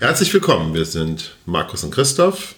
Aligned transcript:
Herzlich 0.00 0.32
willkommen, 0.32 0.74
wir 0.74 0.84
sind 0.84 1.34
Markus 1.44 1.82
und 1.82 1.90
Christoph 1.90 2.54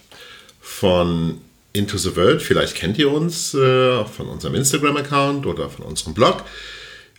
von 0.59 1.41
Into 1.73 1.97
the 1.97 2.15
World. 2.15 2.39
Vielleicht 2.39 2.75
kennt 2.75 2.99
ihr 2.99 3.11
uns 3.11 3.55
äh, 3.55 4.05
von 4.05 4.27
unserem 4.27 4.53
Instagram-Account 4.53 5.47
oder 5.47 5.67
von 5.67 5.83
unserem 5.85 6.13
Blog. 6.13 6.43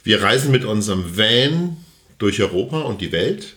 Wir 0.04 0.22
reisen 0.22 0.52
mit 0.52 0.64
unserem 0.64 1.18
Van 1.18 1.76
durch 2.18 2.40
Europa 2.40 2.82
und 2.82 3.00
die 3.00 3.10
Welt 3.10 3.56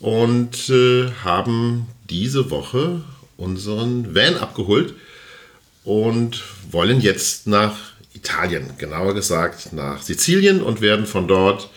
und 0.00 0.68
äh, 0.68 1.12
haben 1.22 1.86
diese 2.10 2.50
Woche 2.50 3.02
unseren 3.36 4.16
Van 4.16 4.36
abgeholt 4.36 4.94
und 5.84 6.42
wollen 6.72 7.00
jetzt 7.00 7.46
nach 7.46 7.76
Italien, 8.14 8.72
genauer 8.78 9.14
gesagt 9.14 9.72
nach 9.72 10.02
Sizilien 10.02 10.60
und 10.60 10.80
werden 10.80 11.06
von 11.06 11.28
dort 11.28 11.70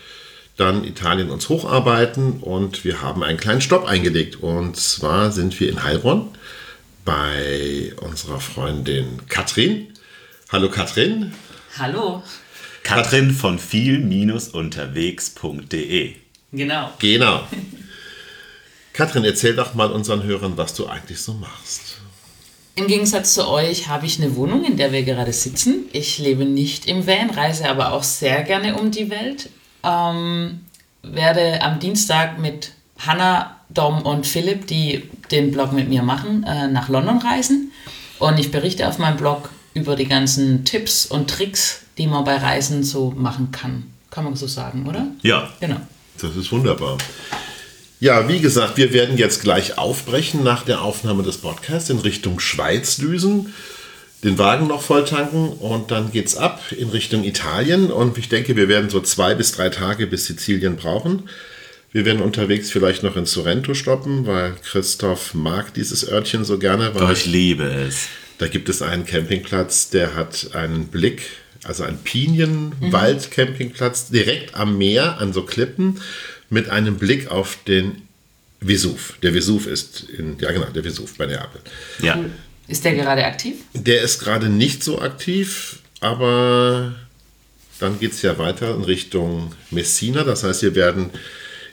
dann 0.61 0.83
Italien 0.83 1.31
uns 1.31 1.49
hocharbeiten 1.49 2.33
und 2.41 2.85
wir 2.85 3.01
haben 3.01 3.23
einen 3.23 3.39
kleinen 3.39 3.61
Stopp 3.61 3.85
eingelegt. 3.85 4.43
Und 4.43 4.77
zwar 4.77 5.31
sind 5.31 5.59
wir 5.59 5.67
in 5.69 5.83
Heilbronn 5.83 6.29
bei 7.03 7.91
unserer 7.99 8.39
Freundin 8.39 9.27
Katrin. 9.27 9.87
Hallo 10.51 10.69
Katrin. 10.69 11.33
Hallo. 11.79 12.21
Katrin 12.83 13.31
von 13.31 13.57
viel-unterwegs.de. 13.57 16.13
Genau. 16.51 16.91
Genau. 16.99 17.47
Katrin, 18.93 19.23
erzähl 19.23 19.55
doch 19.55 19.73
mal 19.73 19.91
unseren 19.91 20.21
Hörern, 20.23 20.57
was 20.57 20.75
du 20.75 20.85
eigentlich 20.85 21.21
so 21.21 21.33
machst. 21.33 21.97
Im 22.75 22.85
Gegensatz 22.87 23.33
zu 23.33 23.47
euch 23.47 23.87
habe 23.87 24.05
ich 24.05 24.21
eine 24.21 24.35
Wohnung, 24.35 24.63
in 24.63 24.77
der 24.77 24.91
wir 24.91 25.01
gerade 25.03 25.33
sitzen. 25.33 25.85
Ich 25.91 26.19
lebe 26.19 26.45
nicht 26.45 26.85
im 26.85 27.07
Van, 27.07 27.31
reise 27.31 27.67
aber 27.67 27.93
auch 27.93 28.03
sehr 28.03 28.43
gerne 28.43 28.75
um 28.75 28.91
die 28.91 29.09
Welt. 29.09 29.49
Ähm, 29.83 30.61
werde 31.03 31.61
am 31.61 31.79
Dienstag 31.79 32.39
mit 32.39 32.71
Hanna, 32.99 33.57
Dom 33.69 34.01
und 34.03 34.27
Philipp, 34.27 34.67
die 34.67 35.09
den 35.31 35.51
Blog 35.51 35.71
mit 35.71 35.89
mir 35.89 36.03
machen, 36.03 36.43
äh, 36.43 36.67
nach 36.67 36.89
London 36.89 37.19
reisen. 37.19 37.71
Und 38.19 38.39
ich 38.39 38.51
berichte 38.51 38.87
auf 38.87 38.99
meinem 38.99 39.17
Blog 39.17 39.49
über 39.73 39.95
die 39.95 40.07
ganzen 40.07 40.65
Tipps 40.65 41.05
und 41.05 41.29
Tricks, 41.29 41.83
die 41.97 42.07
man 42.07 42.23
bei 42.23 42.35
Reisen 42.35 42.83
so 42.83 43.13
machen 43.15 43.51
kann. 43.51 43.91
Kann 44.09 44.25
man 44.25 44.35
so 44.35 44.47
sagen, 44.47 44.85
oder? 44.87 45.07
Ja. 45.21 45.49
Genau. 45.59 45.77
Das 46.21 46.35
ist 46.35 46.51
wunderbar. 46.51 46.97
Ja, 47.99 48.27
wie 48.27 48.39
gesagt, 48.39 48.77
wir 48.77 48.93
werden 48.93 49.17
jetzt 49.17 49.41
gleich 49.41 49.77
aufbrechen 49.77 50.43
nach 50.43 50.63
der 50.63 50.81
Aufnahme 50.81 51.23
des 51.23 51.37
Podcasts 51.37 51.89
in 51.89 51.99
Richtung 51.99 52.39
Schweiz 52.39 52.97
düsen 52.97 53.53
den 54.23 54.37
Wagen 54.37 54.67
noch 54.67 54.81
voll 54.81 55.03
tanken 55.03 55.49
und 55.49 55.91
dann 55.91 56.11
geht's 56.11 56.35
ab 56.35 56.61
in 56.71 56.89
Richtung 56.89 57.23
Italien. 57.23 57.91
Und 57.91 58.17
ich 58.17 58.29
denke, 58.29 58.55
wir 58.55 58.67
werden 58.67 58.89
so 58.89 59.01
zwei 59.01 59.33
bis 59.33 59.51
drei 59.51 59.69
Tage 59.69 60.07
bis 60.07 60.25
Sizilien 60.25 60.75
brauchen. 60.75 61.29
Wir 61.91 62.05
werden 62.05 62.21
unterwegs 62.21 62.71
vielleicht 62.71 63.03
noch 63.03 63.17
in 63.17 63.25
Sorrento 63.25 63.73
stoppen, 63.73 64.25
weil 64.25 64.53
Christoph 64.63 65.33
mag 65.33 65.73
dieses 65.73 66.09
Örtchen 66.09 66.45
so 66.45 66.57
gerne. 66.57 66.91
Weil 66.93 67.13
ich 67.13 67.25
liebe 67.25 67.63
es. 67.63 68.07
Da 68.37 68.47
gibt 68.47 68.69
es 68.69 68.81
einen 68.81 69.05
Campingplatz, 69.05 69.89
der 69.89 70.15
hat 70.15 70.51
einen 70.53 70.87
Blick, 70.87 71.23
also 71.63 71.83
einen 71.83 71.99
Pinienwald-Campingplatz 71.99 74.09
direkt 74.09 74.55
am 74.55 74.77
Meer, 74.77 75.19
an 75.19 75.33
so 75.33 75.43
Klippen, 75.43 75.99
mit 76.49 76.69
einem 76.69 76.97
Blick 76.97 77.29
auf 77.29 77.57
den 77.67 78.03
Vesuv. 78.61 79.15
Der 79.21 79.33
Vesuv 79.33 79.67
ist 79.67 80.05
in, 80.09 80.37
ja 80.39 80.51
genau, 80.51 80.67
der 80.67 80.83
Vesuv 80.83 81.17
bei 81.17 81.25
Neapel. 81.25 81.61
Ja. 82.01 82.23
Ist 82.67 82.85
der 82.85 82.95
gerade 82.95 83.25
aktiv? 83.25 83.55
Der 83.73 84.01
ist 84.01 84.19
gerade 84.19 84.49
nicht 84.49 84.83
so 84.83 85.01
aktiv, 85.01 85.79
aber 85.99 86.93
dann 87.79 87.99
geht 87.99 88.13
es 88.13 88.21
ja 88.21 88.37
weiter 88.37 88.75
in 88.75 88.83
Richtung 88.83 89.53
Messina. 89.71 90.23
Das 90.23 90.43
heißt, 90.43 90.61
wir 90.61 90.75
werden 90.75 91.09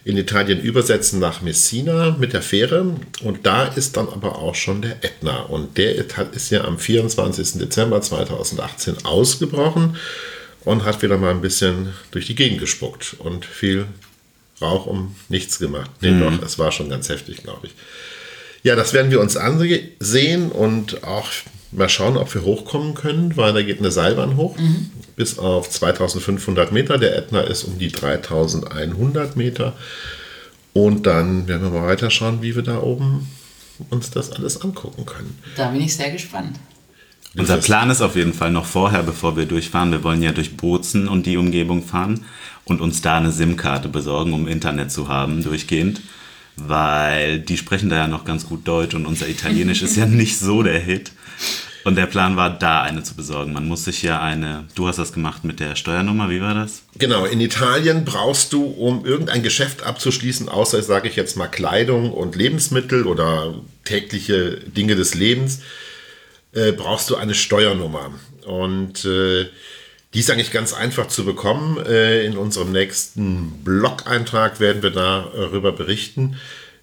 in 0.05 0.17
Italien 0.17 0.61
übersetzen 0.61 1.21
nach 1.21 1.43
Messina 1.43 2.17
mit 2.19 2.33
der 2.33 2.41
Fähre 2.41 2.97
und 3.23 3.45
da 3.45 3.65
ist 3.65 3.97
dann 3.97 4.09
aber 4.09 4.39
auch 4.39 4.55
schon 4.55 4.81
der 4.81 5.05
Ätna 5.05 5.41
und 5.41 5.77
der 5.77 5.97
ist 6.33 6.51
ja 6.51 6.65
am 6.65 6.79
24. 6.79 7.59
Dezember 7.59 8.01
2018 8.01 9.05
ausgebrochen 9.05 9.97
und 10.65 10.85
hat 10.85 11.03
wieder 11.03 11.19
mal 11.19 11.33
ein 11.33 11.43
bisschen 11.43 11.93
durch 12.11 12.27
die 12.27 12.35
Gegend 12.35 12.61
gespuckt 12.61 13.17
und 13.19 13.45
viel 13.45 13.87
Rauch 14.61 14.87
um 14.87 15.15
nichts 15.29 15.59
gemacht. 15.59 15.91
Nee, 16.01 16.13
mhm. 16.13 16.21
doch, 16.21 16.43
es 16.43 16.59
war 16.59 16.73
schon 16.73 16.89
ganz 16.89 17.09
heftig, 17.09 17.43
glaube 17.43 17.69
ich. 17.69 17.75
Ja, 18.69 18.77
das 18.77 18.93
werden 18.93 19.11
wir 19.11 19.23
uns 19.23 19.39
ansehen 19.39 20.53
und 20.53 21.03
auch 21.03 21.31
mal 21.73 21.89
schauen, 21.89 22.19
ob 22.19 22.35
wir 22.35 22.43
hochkommen 22.43 22.93
können, 22.93 23.35
weil 23.39 23.55
da 23.55 23.63
geht 23.63 23.79
eine 23.79 23.91
Seilbahn 23.91 24.37
hoch 24.37 24.59
mhm. 24.59 24.91
bis 25.17 25.39
auf 25.39 25.71
2500 25.71 26.71
Meter. 26.71 26.99
Der 26.99 27.17
Ätna 27.17 27.41
ist 27.41 27.65
um 27.65 27.79
die 27.79 27.91
3100 27.91 29.37
Meter. 29.37 29.73
Und 30.75 31.07
dann 31.07 31.49
werden 31.49 31.63
wir 31.63 31.81
mal 31.81 31.89
weiter 31.89 32.11
schauen, 32.11 32.43
wie 32.43 32.55
wir 32.57 32.63
da 32.63 32.83
oben 32.83 33.27
uns 33.89 34.11
das 34.11 34.33
alles 34.33 34.61
angucken 34.61 35.07
können. 35.07 35.39
Da 35.57 35.69
bin 35.71 35.81
ich 35.81 35.97
sehr 35.97 36.11
gespannt. 36.11 36.61
Unser 37.39 37.57
Plan 37.57 37.89
ist 37.89 38.03
auf 38.03 38.17
jeden 38.17 38.35
Fall 38.35 38.51
noch 38.51 38.67
vorher, 38.67 39.03
bevor 39.03 39.35
wir 39.39 39.47
durchfahren. 39.47 39.93
Wir 39.93 40.05
wollen 40.05 40.23
ja 40.23 40.33
durch 40.33 40.59
Bozen 40.59 41.09
und 41.09 41.25
die 41.25 41.39
Umgebung 41.39 41.83
fahren 41.83 42.27
und 42.67 42.83
uns 42.83 43.01
da 43.01 43.17
eine 43.17 43.33
SIM-Karte 43.33 43.89
besorgen, 43.89 44.35
um 44.35 44.47
Internet 44.47 44.93
zu 44.93 45.09
haben, 45.09 45.43
durchgehend 45.43 46.03
weil 46.67 47.41
die 47.41 47.57
sprechen 47.57 47.89
da 47.89 47.97
ja 47.97 48.09
noch 48.09 48.25
ganz 48.25 48.47
gut 48.47 48.67
Deutsch 48.67 48.95
und 48.95 49.07
unser 49.07 49.29
Italienisch 49.29 49.83
ist 49.83 49.97
ja 49.97 50.07
nicht 50.07 50.39
so 50.39 50.63
der 50.63 50.79
Hit. 50.79 51.13
Und 51.85 51.95
der 51.97 52.07
Plan 52.07 52.37
war, 52.37 52.51
da 52.51 52.83
eine 52.83 53.03
zu 53.03 53.15
besorgen. 53.15 53.53
Man 53.53 53.67
muss 53.67 53.85
sich 53.85 54.03
ja 54.03 54.21
eine, 54.21 54.67
du 54.75 54.89
hast 54.89 54.99
das 54.99 55.13
gemacht 55.13 55.45
mit 55.45 55.59
der 55.59 55.75
Steuernummer, 55.75 56.29
wie 56.29 56.41
war 56.43 56.53
das? 56.53 56.83
Genau, 56.99 57.25
in 57.25 57.41
Italien 57.41 58.05
brauchst 58.05 58.53
du, 58.53 58.65
um 58.65 59.07
irgendein 59.07 59.43
Geschäft 59.43 59.85
abzuschließen, 59.85 60.49
außer, 60.49 60.83
sage 60.83 61.09
ich 61.09 61.17
jetzt 61.17 61.37
mal, 61.37 61.47
Kleidung 61.47 62.13
und 62.13 62.37
Lebensmittel 62.37 63.07
oder 63.07 63.55
tägliche 63.85 64.59
Dinge 64.67 64.97
des 64.97 65.15
Lebens, 65.15 65.61
äh, 66.53 66.73
brauchst 66.73 67.09
du 67.09 67.17
eine 67.17 67.35
Steuernummer. 67.35 68.11
Und 68.45 69.05
äh, 69.05 69.47
die 70.15 70.21
ist 70.21 70.31
eigentlich 70.31 70.53
ganz 70.53 70.73
einfach 70.73 71.09
zu 71.09 71.25
bekommen. 71.25 71.85
Äh, 71.85 72.25
in 72.25 72.37
unserem 72.37 72.73
nächsten 72.73 73.63
Blog-Eintrag 73.65 74.61
werden 74.61 74.83
wir 74.83 74.91
darüber 74.91 75.73
berichten, 75.73 76.37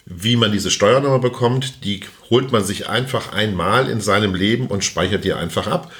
wie 0.05 0.35
man 0.35 0.51
diese 0.51 0.69
Steuernummer 0.69 1.19
bekommt. 1.19 1.83
Die 1.83 2.01
holt 2.29 2.51
man 2.51 2.63
sich 2.63 2.87
einfach 2.87 3.33
einmal 3.33 3.89
in 3.89 4.01
seinem 4.01 4.35
Leben 4.35 4.67
und 4.67 4.83
speichert 4.83 5.23
die 5.23 5.33
einfach 5.33 5.67
ab. 5.67 5.91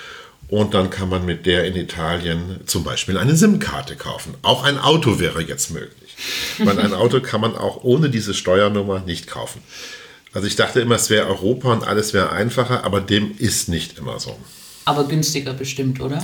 Und 0.48 0.76
dann 0.76 0.92
kann 0.92 1.10
man 1.10 1.26
mit 1.26 1.48
der 1.48 1.66
in 1.66 1.76
Italien 1.76 2.60
zum 2.68 2.84
Beispiel 2.84 3.18
eine 3.18 3.36
SIM-Karte 3.36 3.96
kaufen. 3.96 4.36
Auch 4.44 4.64
ein 4.64 4.78
Auto 4.78 5.20
wäre 5.20 5.42
jetzt 5.42 5.72
möglich. 5.72 6.16
Weil 6.60 6.80
ein 6.80 6.94
Auto 6.94 7.20
kann 7.20 7.42
man 7.42 7.56
auch 7.56 7.84
ohne 7.84 8.12
diese 8.12 8.36
Steuernummer 8.36 9.00
nicht 9.00 9.26
kaufen. 9.26 9.62
Also 10.34 10.48
ich 10.48 10.56
dachte 10.56 10.82
immer, 10.82 10.96
es 10.96 11.10
wäre 11.10 11.28
Europa 11.28 11.74
und 11.74 11.84
alles 11.84 12.14
wäre 12.14 12.32
einfacher, 12.32 12.84
aber 12.84 13.02
dem 13.02 13.36
ist 13.40 13.70
nicht 13.70 13.98
immer 13.98 14.20
so. 14.20 14.38
Aber 14.84 15.08
günstiger 15.08 15.54
bestimmt, 15.54 16.00
oder? 16.00 16.24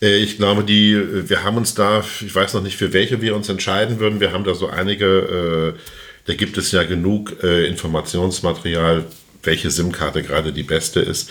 Äh, 0.00 0.18
ich 0.18 0.36
glaube, 0.36 0.64
die, 0.64 0.92
äh, 0.92 1.28
wir 1.28 1.44
haben 1.44 1.56
uns 1.56 1.74
da, 1.74 2.04
ich 2.24 2.34
weiß 2.34 2.54
noch 2.54 2.62
nicht, 2.62 2.76
für 2.76 2.92
welche 2.92 3.20
wir 3.20 3.36
uns 3.36 3.48
entscheiden 3.48 3.98
würden. 3.98 4.20
Wir 4.20 4.32
haben 4.32 4.44
da 4.44 4.54
so 4.54 4.68
einige, 4.68 5.74
äh, 5.76 5.80
da 6.26 6.34
gibt 6.34 6.58
es 6.58 6.72
ja 6.72 6.82
genug 6.84 7.42
äh, 7.42 7.66
Informationsmaterial, 7.66 9.04
welche 9.42 9.70
SIM-Karte 9.70 10.22
gerade 10.22 10.52
die 10.52 10.62
beste 10.62 11.00
ist. 11.00 11.30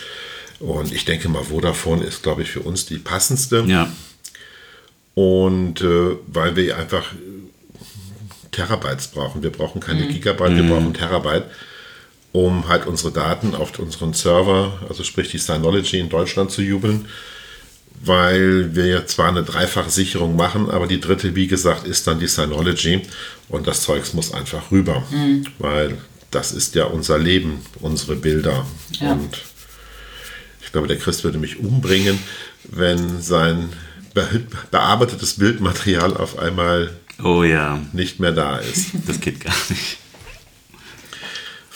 Und 0.58 0.92
ich 0.92 1.04
denke 1.04 1.28
mal, 1.28 1.44
Vodafone 1.44 2.04
ist, 2.04 2.22
glaube 2.22 2.42
ich, 2.42 2.50
für 2.50 2.60
uns 2.60 2.86
die 2.86 2.98
passendste. 2.98 3.64
Ja. 3.66 3.92
Und 5.14 5.82
äh, 5.82 6.16
weil 6.26 6.56
wir 6.56 6.76
einfach 6.76 7.12
Terabytes 8.52 9.08
brauchen. 9.08 9.42
Wir 9.42 9.50
brauchen 9.50 9.80
keine 9.80 10.04
mhm. 10.04 10.08
Gigabyte, 10.08 10.56
wir 10.56 10.62
mhm. 10.62 10.70
brauchen 10.70 10.94
Terabyte, 10.94 11.44
um 12.32 12.68
halt 12.68 12.86
unsere 12.86 13.12
Daten 13.12 13.54
auf 13.54 13.78
unseren 13.78 14.14
Server, 14.14 14.80
also 14.88 15.04
sprich 15.04 15.30
die 15.30 15.38
Synology 15.38 15.98
in 15.98 16.08
Deutschland 16.08 16.50
zu 16.50 16.62
jubeln 16.62 17.06
weil 18.06 18.74
wir 18.74 18.86
ja 18.86 19.06
zwar 19.06 19.28
eine 19.28 19.42
Dreifachsicherung 19.42 20.36
machen, 20.36 20.70
aber 20.70 20.86
die 20.86 21.00
dritte, 21.00 21.34
wie 21.34 21.46
gesagt, 21.46 21.86
ist 21.86 22.06
dann 22.06 22.18
die 22.18 22.26
Synology 22.26 23.02
und 23.48 23.66
das 23.66 23.82
Zeugs 23.82 24.12
muss 24.14 24.32
einfach 24.32 24.70
rüber, 24.70 25.04
mhm. 25.10 25.44
weil 25.58 25.98
das 26.30 26.52
ist 26.52 26.74
ja 26.74 26.84
unser 26.84 27.18
Leben, 27.18 27.60
unsere 27.80 28.16
Bilder 28.16 28.66
ja. 29.00 29.12
und 29.12 29.38
ich 30.62 30.72
glaube, 30.72 30.88
der 30.88 30.98
Christ 30.98 31.24
würde 31.24 31.38
mich 31.38 31.58
umbringen, 31.58 32.18
wenn 32.64 33.20
sein 33.22 33.70
bearbeitetes 34.70 35.34
Bildmaterial 35.34 36.16
auf 36.16 36.38
einmal 36.38 36.90
oh 37.22 37.42
ja. 37.42 37.80
nicht 37.92 38.18
mehr 38.18 38.32
da 38.32 38.58
ist. 38.58 38.90
Das 39.06 39.20
geht 39.20 39.40
gar 39.40 39.54
nicht. 39.68 39.98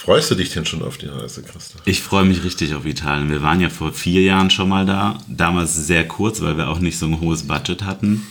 Freust 0.00 0.30
du 0.30 0.34
dich 0.34 0.50
denn 0.50 0.64
schon 0.64 0.80
auf 0.82 0.96
die 0.96 1.08
Reise, 1.08 1.42
Christoph? 1.42 1.82
Ich 1.84 2.00
freue 2.00 2.24
mich 2.24 2.42
richtig 2.42 2.72
auf 2.74 2.86
Italien. 2.86 3.30
Wir 3.30 3.42
waren 3.42 3.60
ja 3.60 3.68
vor 3.68 3.92
vier 3.92 4.22
Jahren 4.22 4.48
schon 4.48 4.70
mal 4.70 4.86
da. 4.86 5.18
Damals 5.28 5.76
sehr 5.76 6.08
kurz, 6.08 6.40
weil 6.40 6.56
wir 6.56 6.68
auch 6.68 6.78
nicht 6.78 6.98
so 6.98 7.04
ein 7.04 7.20
hohes 7.20 7.46
Budget 7.46 7.82
hatten. 7.82 8.26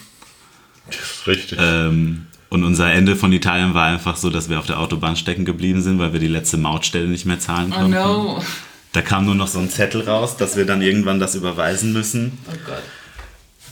Das 0.88 0.96
ist 0.96 1.28
richtig. 1.28 1.60
Ähm, 1.62 2.26
und 2.50 2.64
unser 2.64 2.92
Ende 2.92 3.16
von 3.16 3.32
Italien 3.32 3.76
war 3.76 3.86
einfach 3.86 4.18
so, 4.18 4.32
dass 4.32 4.50
wir 4.50 4.58
auf 4.58 4.66
der 4.66 4.80
Autobahn 4.80 5.16
stecken 5.16 5.46
geblieben 5.46 5.84
sind, 5.84 6.00
weil 6.00 6.12
wir 6.12 6.20
die 6.20 6.28
letzte 6.28 6.58
Mautstelle 6.58 7.08
nicht 7.08 7.28
mehr 7.28 7.40
zahlen 7.40 7.70
konnten. 7.70 7.94
Oh 7.94 8.38
no. 8.38 8.44
Da 8.94 9.04
kam 9.04 9.26
nur 9.26 9.36
noch 9.36 9.48
so 9.48 9.60
ein 9.60 9.70
Zettel 9.70 10.02
raus, 10.02 10.38
dass 10.38 10.58
wir 10.58 10.66
dann 10.66 10.82
irgendwann 10.82 11.20
das 11.20 11.36
überweisen 11.36 11.94
müssen. 11.94 12.40
Oh 12.48 12.58
Gott. 12.66 12.82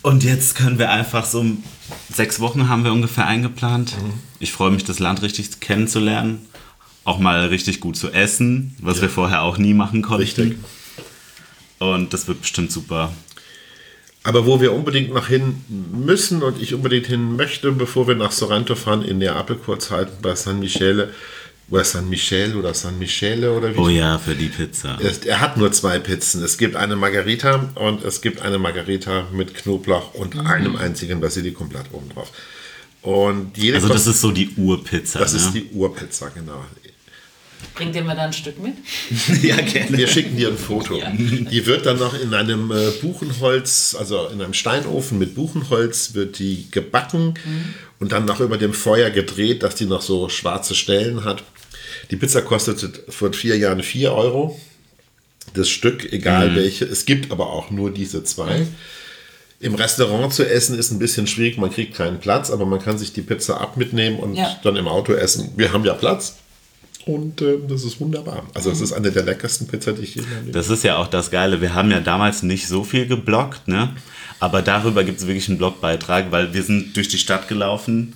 Und 0.04 0.24
jetzt 0.24 0.54
können 0.54 0.78
wir 0.78 0.92
einfach 0.92 1.26
so 1.26 1.44
sechs 2.14 2.40
Wochen 2.40 2.70
haben 2.70 2.84
wir 2.84 2.94
ungefähr 2.94 3.26
eingeplant. 3.26 3.96
Mhm. 3.98 4.14
Ich 4.38 4.52
freue 4.52 4.70
mich, 4.70 4.84
das 4.84 5.00
Land 5.00 5.24
richtig 5.24 5.60
kennenzulernen 5.62 6.46
auch 7.08 7.20
mal 7.20 7.48
richtig 7.48 7.80
gut 7.80 7.96
zu 7.96 8.12
essen, 8.12 8.76
was 8.82 9.02
wir 9.02 9.10
vorher 9.10 9.42
auch 9.44 9.58
nie 9.58 9.74
machen 9.74 10.02
konnten. 10.02 10.24
Richtig. 10.24 10.58
Und 11.80 12.14
das 12.14 12.28
wird 12.28 12.42
bestimmt 12.42 12.72
super. 12.72 13.14
Aber 14.24 14.46
wo 14.46 14.60
wir 14.60 14.74
unbedingt 14.74 15.14
noch 15.14 15.28
hin 15.30 15.64
müssen 15.94 16.44
und 16.44 16.62
ich 16.62 16.74
unbedingt 16.74 17.08
hin 17.08 17.38
möchte, 17.38 17.72
bevor 17.72 18.08
wir 18.10 18.16
nach 18.16 18.34
Sorrento 18.34 18.76
fahren, 18.76 19.04
in 19.04 19.20
Neapel 19.20 19.56
kurz 19.56 19.90
halten 19.90 20.18
bei 20.22 20.36
San 20.36 20.60
Michele, 20.60 21.14
oder 21.70 21.84
San 21.84 22.10
Michele 22.10 22.56
oder 22.58 22.74
San 22.74 22.98
Michele 23.00 23.52
oder 23.54 23.74
wie 23.74 23.78
Oh 23.80 23.90
ja, 23.90 24.18
für 24.18 24.36
die 24.36 24.48
Pizza. 24.48 24.98
Er, 25.02 25.12
er 25.28 25.40
hat 25.42 25.58
nur 25.58 25.72
zwei 25.72 26.00
Pizzen. 26.00 26.42
Es 26.44 26.58
gibt 26.58 26.76
eine 26.78 26.96
Margarita 26.98 27.70
und 27.76 28.04
es 28.04 28.22
gibt 28.22 28.42
eine 28.42 28.58
Margarita 28.58 29.28
mit 29.34 29.54
Knoblauch 29.54 30.14
und 30.14 30.36
Mhm. 30.36 30.48
einem 30.48 30.76
einzigen 30.78 31.20
Basilikumblatt 31.22 31.86
oben 31.94 32.10
drauf. 32.10 32.32
Und 33.02 33.58
jede 33.58 33.76
Also 33.76 33.88
das 33.88 33.98
kostet- 33.98 34.14
ist 34.16 34.22
so 34.22 34.32
die 34.32 34.50
Urpizza. 34.58 35.20
das 35.20 35.34
ne? 35.34 35.40
ist 35.40 35.52
die 35.54 35.66
Urpizza, 35.74 36.30
genau. 36.30 36.64
Bringt 37.76 37.96
ihr 37.96 38.04
mir 38.04 38.16
da 38.16 38.24
ein 38.24 38.34
Stück 38.34 38.60
mit? 38.60 38.74
ja, 39.44 39.56
gerne. 39.58 39.96
Wir 39.98 40.08
schicken 40.08 40.36
dir 40.36 40.50
ein 40.50 40.58
Foto. 40.58 40.98
Ja. 40.98 41.12
Die 41.12 41.66
wird 41.66 41.86
dann 41.86 42.00
noch 42.00 42.20
in 42.20 42.34
einem 42.34 42.72
äh, 42.72 42.90
Buchenholz, 43.02 43.96
also 43.98 44.28
in 44.28 44.42
einem 44.42 44.54
Steinofen 44.54 45.20
mit 45.20 45.36
Buchenholz, 45.36 46.14
wird 46.16 46.40
die 46.40 46.68
gebacken 46.72 47.36
und 48.00 48.12
dann 48.12 48.26
noch 48.26 48.40
über 48.40 48.58
dem 48.58 48.74
Feuer 48.74 49.10
gedreht, 49.12 49.62
dass 49.64 49.76
die 49.76 49.86
noch 49.86 50.02
so 50.02 50.28
schwarze 50.30 50.74
Stellen 50.74 51.24
hat. 51.24 51.44
Die 52.10 52.16
Pizza 52.16 52.42
kostet 52.42 53.04
vor 53.10 53.32
vier 53.34 53.58
Jahren 53.58 53.84
4 53.84 54.12
Euro. 54.12 54.60
Das 55.54 55.70
Stück, 55.70 56.12
egal 56.12 56.56
welche. 56.56 56.86
Es 56.86 57.06
gibt 57.06 57.32
aber 57.32 57.52
auch 57.54 57.70
nur 57.72 57.92
diese 57.92 58.24
zwei. 58.24 58.66
Im 59.60 59.74
Restaurant 59.76 60.34
zu 60.34 60.48
essen 60.48 60.78
ist 60.78 60.92
ein 60.92 61.00
bisschen 61.00 61.26
schwierig, 61.26 61.58
man 61.58 61.72
kriegt 61.72 61.96
keinen 61.96 62.20
Platz, 62.20 62.52
aber 62.52 62.66
man 62.66 62.80
kann 62.80 62.98
sich 62.98 63.14
die 63.14 63.22
Pizza 63.22 63.60
ab 63.60 63.78
mitnehmen 63.78 64.20
und 64.20 64.36
Ja. 64.36 64.56
dann 64.64 64.76
im 64.76 64.88
Auto 64.88 65.14
essen. 65.14 65.52
Wir 65.56 65.74
haben 65.74 65.84
ja 65.86 65.94
Platz. 65.94 66.38
Und 67.08 67.42
äh, 67.42 67.58
das 67.68 67.84
ist 67.84 68.00
wunderbar. 68.02 68.46
Also 68.54 68.70
es 68.70 68.82
ist 68.82 68.92
eine 68.92 69.12
der 69.12 69.24
leckersten 69.24 69.66
Pizza, 69.68 69.94
die 69.94 70.04
ich 70.04 70.16
je 70.16 70.22
Leben 70.22 70.52
Das 70.52 70.70
ist 70.70 70.84
ja 70.84 70.98
auch 70.98 71.08
das 71.08 71.32
Geile. 71.32 71.62
Wir 71.62 71.74
haben 71.74 71.90
ja 71.90 72.02
damals 72.02 72.44
nicht 72.44 72.68
so 72.68 72.84
viel 72.84 73.08
geblockt, 73.08 73.68
ne? 73.68 73.96
Aber 74.40 74.62
darüber 74.62 75.04
gibt 75.04 75.20
es 75.20 75.26
wirklich 75.26 75.48
einen 75.48 75.58
Blogbeitrag, 75.58 76.32
weil 76.32 76.54
wir 76.54 76.64
sind 76.64 76.96
durch 76.96 77.08
die 77.08 77.18
Stadt 77.18 77.48
gelaufen 77.48 78.14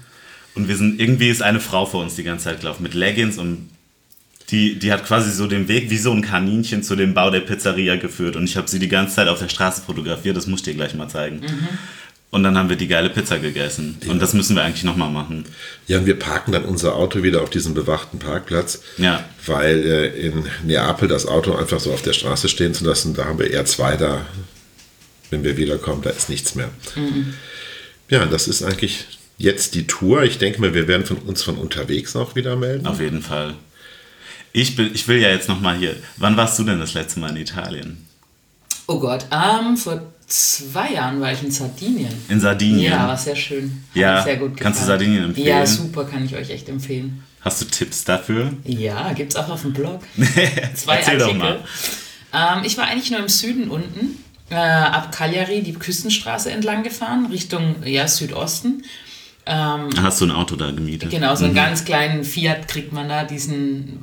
und 0.53 0.67
wir 0.67 0.75
sind, 0.75 0.99
irgendwie 0.99 1.29
ist 1.29 1.41
eine 1.41 1.59
Frau 1.59 1.85
vor 1.85 2.03
uns 2.03 2.15
die 2.15 2.23
ganze 2.23 2.45
Zeit 2.45 2.59
gelaufen 2.59 2.83
mit 2.83 2.93
Leggings 2.93 3.37
und 3.37 3.69
die, 4.49 4.77
die 4.77 4.91
hat 4.91 5.05
quasi 5.05 5.31
so 5.31 5.47
den 5.47 5.67
Weg 5.69 5.89
wie 5.89 5.97
so 5.97 6.11
ein 6.11 6.21
Kaninchen 6.21 6.83
zu 6.83 6.95
dem 6.95 7.13
Bau 7.13 7.29
der 7.29 7.39
Pizzeria 7.39 7.95
geführt 7.95 8.35
und 8.35 8.43
ich 8.43 8.57
habe 8.57 8.67
sie 8.67 8.79
die 8.79 8.89
ganze 8.89 9.15
Zeit 9.15 9.29
auf 9.29 9.39
der 9.39 9.47
Straße 9.47 9.81
fotografiert, 9.81 10.35
das 10.35 10.45
muss 10.45 10.59
ich 10.59 10.65
dir 10.65 10.73
gleich 10.73 10.93
mal 10.93 11.07
zeigen. 11.07 11.41
Und 12.31 12.43
dann 12.43 12.57
haben 12.57 12.69
wir 12.69 12.77
die 12.77 12.87
geile 12.87 13.09
Pizza 13.09 13.39
gegessen. 13.39 13.97
Und 14.07 14.21
das 14.21 14.33
müssen 14.33 14.55
wir 14.55 14.63
eigentlich 14.63 14.85
nochmal 14.85 15.09
machen. 15.11 15.43
Ja, 15.87 15.97
und 15.97 16.05
wir 16.05 16.17
parken 16.17 16.53
dann 16.53 16.63
unser 16.63 16.95
Auto 16.95 17.23
wieder 17.23 17.41
auf 17.41 17.49
diesem 17.49 17.73
bewachten 17.73 18.19
Parkplatz, 18.19 18.81
Ja. 18.97 19.25
weil 19.45 19.79
äh, 19.85 20.07
in 20.27 20.45
Neapel 20.63 21.09
das 21.09 21.25
Auto 21.25 21.53
einfach 21.55 21.81
so 21.81 21.91
auf 21.91 22.01
der 22.01 22.13
Straße 22.13 22.47
stehen 22.47 22.73
zu 22.73 22.85
lassen, 22.85 23.13
da 23.13 23.25
haben 23.25 23.37
wir 23.37 23.51
eher 23.51 23.65
zwei 23.65 23.97
da. 23.97 24.25
Wenn 25.29 25.43
wir 25.43 25.57
wiederkommen, 25.57 26.01
da 26.01 26.09
ist 26.09 26.29
nichts 26.29 26.55
mehr. 26.55 26.69
Ja, 28.09 28.25
das 28.25 28.47
ist 28.47 28.63
eigentlich 28.63 29.05
jetzt 29.37 29.75
die 29.75 29.87
Tour. 29.87 30.23
Ich 30.23 30.37
denke 30.37 30.59
mal, 30.61 30.73
wir 30.73 30.87
werden 30.87 31.05
von 31.05 31.17
uns 31.17 31.41
von 31.43 31.57
unterwegs 31.57 32.15
auch 32.15 32.35
wieder 32.35 32.55
melden. 32.55 32.85
Auf 32.87 32.99
jeden 33.01 33.21
Fall. 33.21 33.55
Ich, 34.53 34.75
bin, 34.75 34.91
ich 34.93 35.07
will 35.07 35.17
ja 35.19 35.29
jetzt 35.29 35.47
nochmal 35.49 35.77
hier. 35.77 35.95
Wann 36.17 36.35
warst 36.37 36.59
du 36.59 36.63
denn 36.63 36.79
das 36.79 36.93
letzte 36.93 37.19
Mal 37.21 37.29
in 37.31 37.37
Italien? 37.37 38.05
Oh 38.87 38.99
Gott, 38.99 39.25
ähm, 39.31 39.77
vor 39.77 40.01
zwei 40.31 40.93
Jahren 40.93 41.19
war 41.21 41.31
ich 41.31 41.43
in 41.43 41.51
Sardinien. 41.51 42.13
In 42.29 42.39
Sardinien. 42.39 42.91
Ja, 42.91 43.07
war 43.07 43.17
sehr 43.17 43.35
schön. 43.35 43.83
Hat 43.89 43.95
Ja, 43.95 44.23
sehr 44.23 44.37
gut 44.37 44.57
kannst 44.57 44.79
du 44.79 44.83
gefallen. 44.83 44.99
Sardinien 44.99 45.23
empfehlen? 45.25 45.47
Ja, 45.47 45.65
super, 45.65 46.05
kann 46.05 46.25
ich 46.25 46.35
euch 46.35 46.49
echt 46.49 46.69
empfehlen. 46.69 47.23
Hast 47.41 47.61
du 47.61 47.65
Tipps 47.65 48.03
dafür? 48.03 48.53
Ja, 48.65 49.11
gibt's 49.13 49.35
auch 49.35 49.49
auf 49.49 49.61
dem 49.63 49.73
Blog. 49.73 50.01
Zwei 50.75 50.97
Erzähl 50.97 51.17
doch 51.17 51.27
Artikel. 51.27 51.59
mal. 52.33 52.57
Ähm, 52.57 52.63
ich 52.63 52.77
war 52.77 52.85
eigentlich 52.87 53.11
nur 53.11 53.19
im 53.19 53.27
Süden 53.29 53.69
unten, 53.69 54.23
äh, 54.49 54.55
ab 54.55 55.11
Cagliari 55.11 55.61
die 55.63 55.73
Küstenstraße 55.73 56.51
entlang 56.51 56.83
gefahren, 56.83 57.27
Richtung 57.31 57.75
ja, 57.83 58.07
Südosten. 58.07 58.83
Hast 59.45 60.21
du 60.21 60.25
ein 60.25 60.31
Auto 60.31 60.55
da 60.55 60.69
gemietet? 60.71 61.09
Genau, 61.09 61.35
so 61.35 61.45
einen 61.45 61.55
ganz 61.55 61.83
kleinen 61.83 62.23
Fiat 62.23 62.67
kriegt 62.67 62.93
man 62.93 63.09
da, 63.09 63.23
diesen 63.23 63.99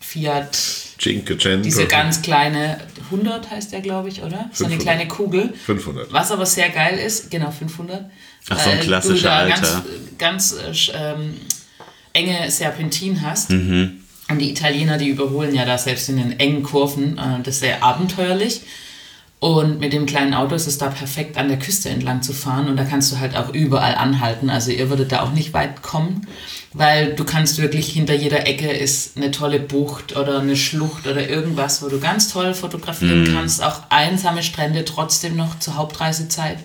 Fiat, 0.00 0.56
Cinquecento. 0.98 1.62
diese 1.62 1.86
ganz 1.86 2.22
kleine, 2.22 2.78
100 3.10 3.50
heißt 3.50 3.72
der, 3.72 3.80
glaube 3.80 4.08
ich, 4.08 4.22
oder? 4.22 4.50
So 4.52 4.64
eine 4.64 4.76
500. 4.76 4.80
kleine 4.80 5.08
Kugel. 5.08 5.54
500. 5.66 6.12
Was 6.12 6.30
aber 6.30 6.46
sehr 6.46 6.68
geil 6.70 6.98
ist, 6.98 7.30
genau 7.30 7.50
500. 7.50 8.04
Ach, 8.48 8.58
so 8.58 8.70
ein 8.70 8.76
weil 8.76 8.78
du 8.78 8.86
klassischer 8.86 9.28
da 9.28 9.36
Alter. 9.38 9.84
Ganz, 10.18 10.54
ganz 10.62 10.88
äh, 10.92 11.12
ähm, 11.12 11.34
enge 12.12 12.50
Serpentin 12.50 13.22
hast. 13.22 13.50
Mhm. 13.50 14.00
Und 14.28 14.38
die 14.38 14.50
Italiener, 14.50 14.96
die 14.96 15.08
überholen 15.08 15.54
ja 15.54 15.64
da 15.64 15.76
selbst 15.76 16.08
in 16.08 16.16
den 16.16 16.38
engen 16.38 16.62
Kurven. 16.62 17.18
Äh, 17.18 17.42
das 17.42 17.56
ist 17.56 17.60
sehr 17.60 17.82
abenteuerlich. 17.82 18.62
Und 19.44 19.78
mit 19.78 19.92
dem 19.92 20.06
kleinen 20.06 20.32
Auto 20.32 20.54
ist 20.54 20.66
es 20.66 20.78
da 20.78 20.88
perfekt 20.88 21.36
an 21.36 21.48
der 21.48 21.58
Küste 21.58 21.90
entlang 21.90 22.22
zu 22.22 22.32
fahren 22.32 22.66
und 22.66 22.78
da 22.78 22.84
kannst 22.84 23.12
du 23.12 23.18
halt 23.18 23.36
auch 23.36 23.52
überall 23.52 23.94
anhalten. 23.94 24.48
Also 24.48 24.70
ihr 24.70 24.88
würdet 24.88 25.12
da 25.12 25.20
auch 25.20 25.32
nicht 25.32 25.52
weit 25.52 25.82
kommen, 25.82 26.26
weil 26.74 27.14
du 27.14 27.24
kannst 27.24 27.58
wirklich 27.58 27.88
hinter 27.92 28.14
jeder 28.14 28.46
Ecke 28.48 28.70
ist 28.70 29.16
eine 29.16 29.30
tolle 29.30 29.60
Bucht 29.60 30.16
oder 30.16 30.40
eine 30.40 30.56
Schlucht 30.56 31.06
oder 31.06 31.28
irgendwas, 31.28 31.82
wo 31.82 31.88
du 31.88 32.00
ganz 32.00 32.28
toll 32.32 32.52
fotografieren 32.52 33.32
kannst. 33.32 33.62
Auch 33.62 33.82
einsame 33.90 34.42
Strände 34.42 34.84
trotzdem 34.84 35.36
noch 35.36 35.58
zur 35.60 35.76
Hauptreisezeit. 35.76 36.58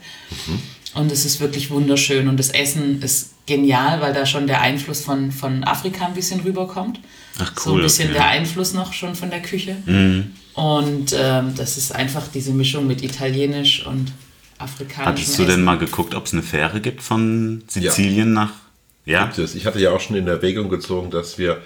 Und 0.96 1.12
es 1.12 1.26
ist 1.26 1.40
wirklich 1.40 1.70
wunderschön 1.70 2.28
und 2.28 2.38
das 2.38 2.50
Essen 2.50 3.02
ist 3.04 3.34
genial, 3.46 4.02
weil 4.02 4.14
da 4.14 4.26
schon 4.26 4.48
der 4.48 4.62
Einfluss 4.62 5.02
von, 5.02 5.32
von 5.32 5.64
Afrika 5.64 6.08
ein 6.08 6.16
bisschen 6.16 6.40
rüberkommt. 6.40 7.00
Ach, 7.38 7.54
So 7.56 7.72
cool, 7.72 7.80
ein 7.80 7.84
bisschen 7.84 8.10
okay. 8.10 8.18
der 8.18 8.28
Einfluss 8.30 8.74
noch 8.74 8.94
schon 8.94 9.14
von 9.14 9.30
der 9.30 9.44
Küche. 9.44 9.76
Und 10.56 11.16
ähm, 11.18 11.54
das 11.56 11.78
ist 11.78 11.94
einfach 11.94 12.28
diese 12.34 12.52
Mischung 12.52 12.88
mit 12.88 13.04
Italienisch 13.04 13.86
und 13.86 14.12
afrikanischem 14.58 15.06
Hattest 15.06 15.38
du 15.38 15.46
denn 15.46 15.64
mal 15.64 15.78
geguckt, 15.78 16.16
ob 16.16 16.26
es 16.26 16.34
eine 16.34 16.42
Fähre 16.42 16.82
gibt 16.82 17.04
von 17.04 17.64
Sizilien 17.68 18.34
nach. 18.34 18.52
Ja? 19.10 19.26
Gibt 19.26 19.40
es. 19.40 19.56
Ich 19.56 19.66
hatte 19.66 19.80
ja 19.80 19.92
auch 19.92 20.00
schon 20.00 20.16
in 20.16 20.28
Erwägung 20.28 20.70
gezogen, 20.70 21.10
dass 21.12 21.38
wir 21.38 21.58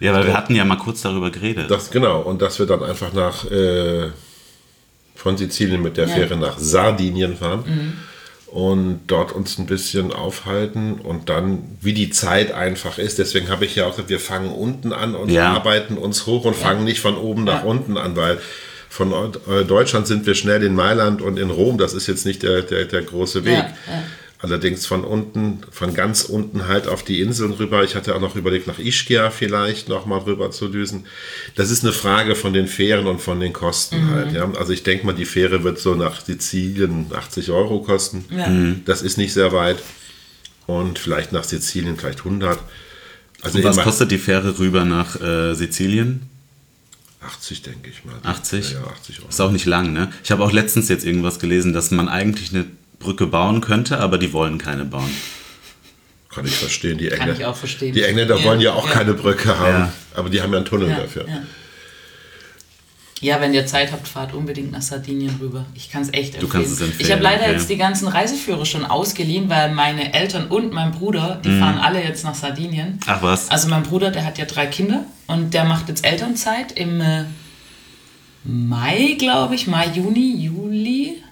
Ja, 0.00 0.12
weil 0.14 0.26
wir 0.26 0.34
hatten 0.36 0.54
ja 0.54 0.64
mal 0.64 0.76
kurz 0.76 1.02
darüber 1.02 1.30
geredet. 1.30 1.70
Das, 1.70 1.90
genau, 1.90 2.20
und 2.22 2.40
dass 2.42 2.58
wir 2.58 2.66
dann 2.66 2.82
einfach 2.82 3.12
nach 3.12 3.50
äh, 3.50 4.10
von 5.14 5.36
Sizilien 5.36 5.82
mit 5.82 5.96
der 5.96 6.06
Ja. 6.08 6.14
Fähre 6.14 6.36
nach 6.36 6.58
Sardinien 6.58 7.36
fahren 7.36 7.64
und 8.46 9.00
dort 9.08 9.32
uns 9.32 9.58
ein 9.58 9.66
bisschen 9.66 10.12
aufhalten 10.12 10.94
und 11.00 11.28
dann, 11.28 11.62
wie 11.80 11.92
die 11.94 12.10
Zeit 12.10 12.52
einfach 12.52 12.98
ist, 12.98 13.18
deswegen 13.18 13.48
habe 13.48 13.64
ich 13.64 13.74
ja 13.76 13.86
auch 13.86 13.90
gesagt, 13.92 14.10
wir 14.10 14.20
fangen 14.20 14.50
unten 14.50 14.92
an 14.92 15.14
und 15.14 15.30
Ja. 15.30 15.52
arbeiten 15.52 15.96
uns 15.98 16.26
hoch 16.26 16.44
und 16.44 16.54
fangen 16.54 16.84
nicht 16.84 17.00
von 17.00 17.16
oben 17.16 17.44
nach 17.44 17.62
Ja. 17.64 17.68
unten 17.68 17.96
an, 17.96 18.14
weil 18.16 18.38
von 18.88 19.12
äh, 19.12 19.64
Deutschland 19.64 20.06
sind 20.06 20.24
wir 20.26 20.34
schnell 20.36 20.62
in 20.62 20.74
Mailand 20.76 21.20
und 21.22 21.36
in 21.38 21.50
Rom, 21.50 21.78
das 21.78 21.94
ist 21.94 22.06
jetzt 22.06 22.24
nicht 22.26 22.44
der, 22.44 22.62
der, 22.62 22.84
der 22.84 23.02
große 23.02 23.44
Weg. 23.44 23.64
Allerdings 24.44 24.84
von 24.84 25.04
unten, 25.04 25.60
von 25.70 25.94
ganz 25.94 26.24
unten 26.24 26.68
halt 26.68 26.86
auf 26.86 27.02
die 27.02 27.22
Inseln 27.22 27.52
rüber. 27.52 27.82
Ich 27.82 27.94
hatte 27.94 28.14
auch 28.14 28.20
noch 28.20 28.36
überlegt, 28.36 28.66
nach 28.66 28.78
Ischia 28.78 29.30
vielleicht 29.30 29.88
noch 29.88 30.04
mal 30.04 30.18
rüber 30.18 30.50
zu 30.50 30.68
düsen. 30.68 31.06
Das 31.54 31.70
ist 31.70 31.82
eine 31.82 31.94
Frage 31.94 32.34
von 32.34 32.52
den 32.52 32.66
Fähren 32.66 33.06
und 33.06 33.22
von 33.22 33.40
den 33.40 33.54
Kosten 33.54 34.10
halt. 34.10 34.32
Ja. 34.32 34.52
Also 34.52 34.74
ich 34.74 34.82
denke 34.82 35.06
mal, 35.06 35.14
die 35.14 35.24
Fähre 35.24 35.64
wird 35.64 35.78
so 35.78 35.94
nach 35.94 36.20
Sizilien 36.20 37.06
80 37.10 37.52
Euro 37.52 37.80
kosten. 37.80 38.26
Ja. 38.28 38.46
Das 38.84 39.00
ist 39.00 39.16
nicht 39.16 39.32
sehr 39.32 39.52
weit. 39.52 39.78
Und 40.66 40.98
vielleicht 40.98 41.32
nach 41.32 41.44
Sizilien 41.44 41.96
vielleicht 41.96 42.18
100. 42.18 42.58
Also 43.40 43.56
Und 43.56 43.64
was 43.64 43.78
kostet 43.78 44.10
die 44.10 44.18
Fähre 44.18 44.58
rüber 44.58 44.84
nach 44.84 45.18
äh, 45.22 45.54
Sizilien? 45.54 46.28
80, 47.26 47.62
denke 47.62 47.88
ich 47.88 48.04
mal. 48.04 48.16
80? 48.22 48.72
Ja, 48.72 48.80
ja 48.80 48.86
80 48.88 49.20
Euro. 49.20 49.28
Ist 49.30 49.40
auch 49.40 49.52
nicht 49.52 49.64
lang, 49.64 49.94
ne? 49.94 50.12
Ich 50.22 50.30
habe 50.30 50.44
auch 50.44 50.52
letztens 50.52 50.90
jetzt 50.90 51.06
irgendwas 51.06 51.38
gelesen, 51.38 51.72
dass 51.72 51.90
man 51.90 52.10
eigentlich 52.10 52.52
eine 52.52 52.66
Brücke 53.04 53.26
bauen 53.26 53.60
könnte, 53.60 53.98
aber 54.00 54.18
die 54.18 54.32
wollen 54.32 54.58
keine 54.58 54.84
bauen. 54.84 55.10
Kann 56.30 56.46
ich 56.46 56.56
verstehen. 56.56 56.98
Die 56.98 57.06
Kann 57.08 57.20
Engländer, 57.20 57.40
ich 57.40 57.46
auch 57.46 57.56
verstehen. 57.56 57.92
Die 57.94 58.02
Engländer 58.02 58.36
Ja, 58.38 58.44
wollen 58.44 58.60
ja 58.60 58.72
auch 58.72 58.86
ja. 58.88 58.92
keine 58.92 59.14
Brücke 59.14 59.56
haben. 59.58 59.78
Ja. 59.84 59.92
Aber 60.14 60.28
die 60.30 60.40
haben 60.42 60.50
ja 60.52 60.58
einen 60.58 60.66
Tunnel 60.66 60.88
Ja, 60.88 60.96
dafür. 61.00 61.26
ja. 61.28 61.42
ja, 63.20 63.40
wenn 63.40 63.54
ihr 63.54 63.64
Zeit 63.66 63.92
habt, 63.92 64.08
fahrt 64.08 64.34
unbedingt 64.34 64.72
nach 64.72 64.82
Sardinien 64.82 65.36
rüber. 65.40 65.64
Ich 65.74 65.90
kann 65.90 66.02
es 66.02 66.08
echt 66.12 66.34
empfehlen. 66.34 66.50
kannst 66.50 66.72
es 66.72 66.80
empfehlen, 66.80 67.00
Ich 67.06 67.12
habe 67.12 67.22
leider 67.22 67.42
okay. 67.44 67.52
jetzt 67.52 67.70
die 67.70 67.76
ganzen 67.76 68.08
Reiseführer 68.08 68.66
schon 68.66 68.84
ausgeliehen, 68.84 69.48
weil 69.48 69.72
meine 69.72 70.12
Eltern 70.12 70.48
und 70.48 70.72
mein 70.72 70.90
Bruder, 70.90 71.36
Mhm. 71.36 71.42
die 71.42 71.58
fahren 71.60 71.78
alle 71.78 72.02
jetzt 72.02 72.24
nach 72.24 72.34
Sardinien. 72.34 72.98
Ach 73.06 73.22
was? 73.22 73.50
Also 73.50 73.68
mein 73.68 73.82
Bruder, 73.84 74.10
der 74.10 74.24
hat 74.26 74.36
ja 74.38 74.44
drei 74.44 74.66
Kinder 74.66 75.04
und 75.28 75.54
der 75.54 75.64
macht 75.64 75.88
jetzt 75.88 76.04
Elternzeit 76.04 76.72
im 76.72 77.00
äh, 77.00 77.24
Mai, 78.44 79.16
glaube 79.18 79.54
ich, 79.54 79.66
Mai, 79.68 79.86
Juni, 79.94 80.36
Juli, 80.36 81.22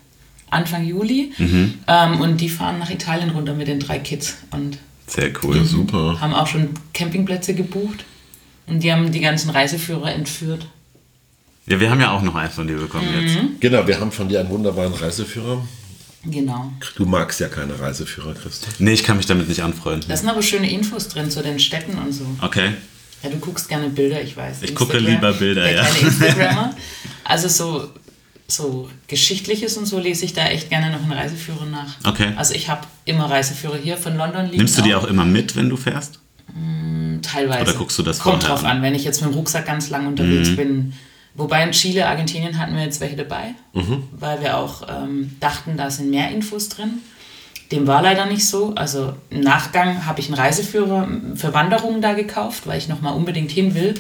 Anfang 0.53 0.85
Juli. 0.85 1.33
Mhm. 1.39 1.75
Ähm, 1.87 2.21
und 2.21 2.41
die 2.41 2.49
fahren 2.49 2.79
nach 2.79 2.91
Italien 2.91 3.31
runter 3.31 3.55
mit 3.55 3.69
den 3.69 3.81
drei 3.81 3.99
Kids 3.99 4.37
und 4.51 4.79
Sehr 5.07 5.31
cool. 5.43 5.65
Super. 5.65 6.21
haben 6.21 6.35
auch 6.35 6.47
schon 6.47 6.71
Campingplätze 6.95 7.55
gebucht. 7.55 8.05
Und 8.67 8.83
die 8.83 8.93
haben 8.93 9.11
die 9.11 9.21
ganzen 9.21 9.51
Reiseführer 9.51 10.13
entführt. 10.15 10.67
Ja, 11.67 11.79
wir 11.81 11.91
haben 11.91 12.01
ja 12.01 12.11
auch 12.13 12.23
noch 12.23 12.35
einen 12.35 12.51
von 12.51 12.67
dir 12.67 12.77
bekommen 12.77 13.09
jetzt. 13.21 13.37
Genau, 13.61 13.87
wir 13.87 14.01
haben 14.01 14.13
von 14.13 14.29
dir 14.29 14.41
einen 14.41 14.51
wunderbaren 14.51 14.95
Reiseführer. 14.95 15.67
Genau. 16.25 16.73
Du 16.97 17.05
magst 17.05 17.41
ja 17.41 17.49
keine 17.49 17.79
Reiseführer, 17.79 18.35
Christoph. 18.35 18.79
Nee, 18.79 18.93
ich 18.93 19.03
kann 19.03 19.17
mich 19.17 19.27
damit 19.27 19.49
nicht 19.49 19.63
anfreunden. 19.63 20.09
Da 20.09 20.17
sind 20.17 20.29
aber 20.29 20.43
schöne 20.43 20.71
Infos 20.71 21.09
drin 21.09 21.31
zu 21.31 21.43
den 21.43 21.59
Städten 21.59 21.99
und 21.99 22.13
so. 22.13 22.25
Okay. 22.41 22.75
Ja, 23.23 23.31
du 23.31 23.39
guckst 23.39 23.69
gerne 23.69 23.89
Bilder, 23.89 24.23
ich 24.23 24.37
weiß. 24.37 24.63
Ich 24.63 24.75
gucke 24.75 24.99
lieber 24.99 25.33
Bilder, 25.33 25.63
der 25.63 25.75
ja. 25.75 25.87
Instagrammer. 26.01 26.75
Also 27.25 27.47
so, 27.47 27.89
so 28.55 28.89
Geschichtliches 29.09 29.77
und 29.77 29.87
so 29.87 29.99
lese 29.99 30.25
ich 30.25 30.33
da 30.33 30.47
echt 30.47 30.69
gerne 30.71 30.91
noch 30.91 31.03
einen 31.03 31.13
Reiseführer 31.13 31.67
nach. 31.67 31.97
Okay. 32.07 32.33
Also 32.37 32.55
ich 32.55 32.69
habe 32.69 32.83
immer 33.05 33.31
Reiseführer 33.31 33.77
hier 33.77 33.97
von 33.97 34.17
London 34.17 34.47
liegen. 34.47 34.59
Nimmst 34.59 34.77
du 34.79 34.83
die 34.83 34.95
auch 34.95 35.05
immer 35.05 35.25
mit, 35.25 35.57
wenn 35.57 35.69
du 35.69 35.77
fährst? 35.77 36.19
Teilweise. 37.23 37.63
Oder 37.63 37.73
guckst 37.75 37.99
du 37.99 38.03
das 38.03 38.19
Kommt 38.19 38.47
drauf 38.49 38.65
an? 38.65 38.79
an, 38.79 38.83
wenn 38.83 38.95
ich 38.95 39.05
jetzt 39.05 39.23
mit 39.23 39.31
dem 39.31 39.37
Rucksack 39.37 39.67
ganz 39.67 39.91
lang 39.91 40.07
unterwegs 40.07 40.51
Mhm. 40.51 40.57
bin. 40.57 40.93
Wobei 41.35 41.63
in 41.63 41.71
Chile, 41.73 42.07
Argentinien 42.09 42.59
hatten 42.59 42.75
wir 42.75 42.83
jetzt 42.83 43.01
welche 43.01 43.17
dabei, 43.17 43.55
Mhm. 43.73 44.03
weil 44.13 44.43
wir 44.43 44.59
auch 44.59 44.83
ähm, 44.89 45.35
dachten, 45.41 45.77
da 45.77 45.91
sind 45.91 46.11
mehr 46.11 46.31
Infos 46.31 46.69
drin. 46.69 46.99
Dem 47.71 47.87
war 47.87 48.03
leider 48.03 48.27
nicht 48.27 48.47
so. 48.47 48.75
Also 48.75 49.15
im 49.31 49.41
Nachgang 49.41 50.05
habe 50.05 50.21
ich 50.21 50.27
einen 50.27 50.35
Reiseführer 50.35 51.09
für 51.37 51.55
Wanderungen 51.55 52.03
da 52.03 52.13
gekauft, 52.13 52.67
weil 52.67 52.77
ich 52.77 52.89
nochmal 52.89 53.15
unbedingt 53.15 53.51
hin 53.51 53.75
will. 53.75 53.95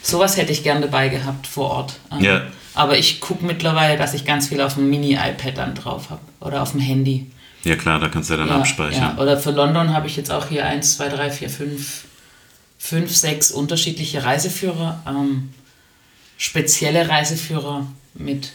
Sowas 0.00 0.36
hätte 0.36 0.52
ich 0.52 0.62
gern 0.62 0.80
dabei 0.80 1.08
gehabt 1.08 1.48
vor 1.48 1.70
Ort. 1.70 1.98
Ähm, 2.12 2.20
Ja. 2.22 2.42
Aber 2.76 2.96
ich 2.98 3.20
gucke 3.20 3.44
mittlerweile, 3.44 3.96
dass 3.98 4.14
ich 4.14 4.24
ganz 4.24 4.48
viel 4.48 4.60
auf 4.60 4.74
dem 4.74 4.88
Mini-iPad 4.90 5.56
dann 5.58 5.74
drauf 5.74 6.10
habe 6.10 6.20
oder 6.40 6.62
auf 6.62 6.72
dem 6.72 6.80
Handy. 6.80 7.26
Ja 7.64 7.74
klar, 7.74 7.98
da 7.98 8.08
kannst 8.08 8.28
du 8.30 8.34
ja 8.34 8.38
dann 8.40 8.48
Ja, 8.48 8.58
abspeichern. 8.58 9.16
Ja. 9.16 9.22
Oder 9.22 9.38
für 9.38 9.50
London 9.50 9.92
habe 9.92 10.06
ich 10.06 10.16
jetzt 10.16 10.30
auch 10.30 10.46
hier 10.48 10.64
1, 10.66 10.96
2, 10.98 11.08
3, 11.08 11.30
4, 11.30 11.50
5, 11.50 12.04
5, 12.78 13.16
6 13.16 13.50
unterschiedliche 13.50 14.22
Reiseführer. 14.22 15.02
Ähm, 15.08 15.50
spezielle 16.36 17.08
Reiseführer 17.08 17.86
mit 18.14 18.52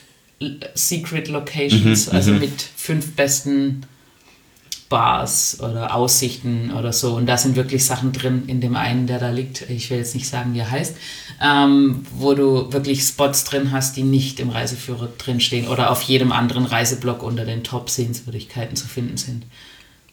Secret 0.76 1.28
Locations, 1.28 2.08
Mhm, 2.08 2.16
also 2.16 2.32
mit 2.32 2.62
fünf 2.76 3.16
besten 3.16 3.82
Bars 4.92 5.58
oder 5.62 5.96
Aussichten 5.96 6.72
oder 6.78 6.94
so. 6.94 7.16
Und 7.16 7.26
da 7.26 7.38
sind 7.38 7.56
wirklich 7.56 7.84
Sachen 7.86 8.12
drin 8.12 8.44
in 8.48 8.62
dem 8.62 8.76
einen, 8.76 9.08
der 9.08 9.18
da 9.20 9.32
liegt. 9.32 9.68
Ich 9.70 9.90
will 9.90 9.98
jetzt 9.98 10.14
nicht 10.14 10.28
sagen, 10.28 10.54
wie 10.54 10.60
er 10.60 10.70
heißt. 10.70 10.96
Ähm, 11.42 12.06
wo 12.14 12.34
du 12.36 12.72
wirklich 12.72 13.02
Spots 13.02 13.46
drin 13.46 13.72
hast, 13.72 13.96
die 13.98 14.04
nicht 14.04 14.40
im 14.40 14.50
Reiseführer 14.50 15.10
drinstehen 15.18 15.68
oder 15.68 15.90
auf 15.90 16.02
jedem 16.04 16.32
anderen 16.32 16.66
Reiseblock 16.66 17.24
unter 17.24 17.46
den 17.46 17.64
Top-Sehenswürdigkeiten 17.64 18.76
zu 18.76 18.88
finden 18.88 19.18
sind. 19.18 19.46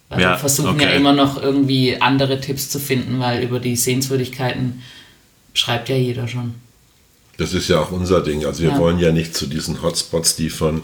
Weil 0.08 0.20
Ja, 0.22 0.30
wir 0.30 0.38
versuchen 0.38 0.78
ja 0.80 0.86
okay. 0.86 0.96
immer 0.96 1.12
noch 1.12 1.42
irgendwie 1.42 2.00
andere 2.00 2.40
Tipps 2.40 2.70
zu 2.70 2.78
finden, 2.78 3.18
weil 3.20 3.42
über 3.42 3.58
die 3.60 3.76
Sehenswürdigkeiten 3.76 4.82
schreibt 5.52 5.88
ja 5.90 5.96
jeder 5.96 6.28
schon. 6.28 6.54
Das 7.36 7.52
ist 7.52 7.68
ja 7.68 7.80
auch 7.80 7.90
unser 7.90 8.22
Ding. 8.22 8.46
Also 8.46 8.62
wir 8.62 8.70
Ja. 8.70 8.78
wollen 8.78 8.98
ja 8.98 9.12
nicht 9.12 9.34
zu 9.34 9.46
diesen 9.46 9.82
Hotspots, 9.82 10.36
die 10.36 10.50
von 10.50 10.82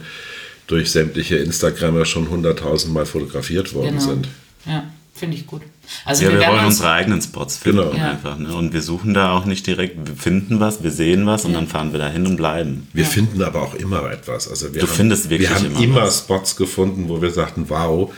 durch 0.66 0.90
sämtliche 0.90 1.37
Instagrammer 1.37 2.04
schon 2.04 2.28
hunderttausendmal 2.30 3.06
fotografiert 3.06 3.75
worden 3.75 3.99
Genau. 3.99 4.00
sind. 4.00 4.28
Ja, 4.66 4.85
finde 5.14 5.37
ich 5.37 5.47
gut. 5.47 5.62
Also 6.06 6.25
Ja, 6.25 6.30
wir 6.33 6.38
werden 6.40 6.52
wollen 6.54 6.64
uns- 6.66 6.75
unsere 6.76 6.90
eigenen 6.92 7.21
Spots 7.21 7.59
finden 7.59 7.78
Genau. 7.83 7.92
Ja. 7.94 8.12
einfach. 8.12 8.38
Ne? 8.38 8.54
Und 8.54 8.73
wir 8.73 8.80
suchen 8.80 9.12
da 9.12 9.33
auch 9.33 9.44
nicht 9.44 9.66
direkt, 9.66 9.97
wir 10.06 10.16
finden 10.16 10.59
was, 10.61 10.83
wir 10.83 10.90
sehen 10.90 11.26
was 11.26 11.44
und 11.44 11.52
Ja. 11.52 11.59
dann 11.59 11.68
fahren 11.68 11.92
wir 11.92 11.99
da 11.99 12.09
hin 12.09 12.26
und 12.26 12.37
bleiben. 12.37 12.88
Wir 12.94 13.04
finden 13.04 13.42
aber 13.42 13.61
auch 13.62 13.75
immer 13.75 14.11
etwas. 14.11 14.49
Also 14.49 14.73
wir 14.73 14.80
Du 14.80 14.87
haben, 14.87 14.94
findest 14.94 15.28
wirklich 15.28 15.50
Wir 15.50 15.56
haben 15.56 15.66
immer 15.66 15.80
immer, 15.80 16.02
was. 16.02 16.21
Spots 16.21 16.56
gefunden, 16.56 17.09
wo 17.09 17.21
wir 17.21 17.30
sagten, 17.30 17.66
wow, 17.68 18.11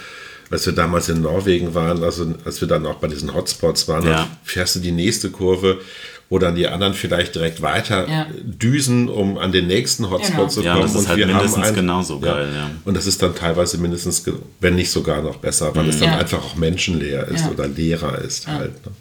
als 0.49 0.65
wir 0.67 0.73
damals 0.75 1.09
in 1.09 1.23
Norwegen 1.23 1.75
waren, 1.75 2.05
also 2.05 2.33
als 2.45 2.61
wir 2.61 2.69
dann 2.69 2.87
auch 2.87 2.95
bei 2.99 3.09
diesen 3.09 3.35
Hotspots 3.35 3.89
waren, 3.89 4.05
Ja. 4.07 4.19
dann 4.19 4.27
fährst 4.45 4.77
du 4.77 4.79
die 4.81 4.93
nächste 4.93 5.31
Kurve 5.31 5.81
oder 6.29 6.49
an 6.49 6.57
die 6.57 6.67
anderen 6.67 6.95
vielleicht 6.95 7.35
direkt 7.35 7.63
weiter 7.63 8.09
Ja. 8.09 8.27
düsen, 8.43 9.09
um 9.09 9.39
an 9.39 9.53
den 9.53 9.67
nächsten 9.69 10.11
Hotspot 10.11 10.35
Genau. 10.37 10.49
zu 10.49 10.63
Ja, 10.63 10.73
kommen. 10.73 10.83
das 10.83 10.95
ist 10.95 11.09
halt 11.09 11.19
wir 11.19 11.27
haben 11.29 11.35
mindestens 11.37 11.73
genauso 11.75 12.19
geil, 12.21 12.49
ja. 12.55 12.71
Und 12.85 12.97
das 12.97 13.07
ist 13.07 13.23
dann 13.23 13.35
teilweise 13.35 13.79
mindestens, 13.79 14.25
wenn 14.61 14.75
nicht 14.75 14.91
sogar 14.91 15.23
noch 15.23 15.37
besser, 15.37 15.75
weil 15.77 15.89
es 15.89 15.99
dann 16.01 16.11
Ja. 16.11 16.19
einfach 16.19 16.43
auch 16.45 16.57
menschenleer 16.57 17.29
ist 17.29 17.45
Ja. 17.45 17.51
oder 17.51 17.69
leerer 17.69 18.19
ist 18.19 18.47
halt. 18.49 18.73
Ne? 18.85 18.93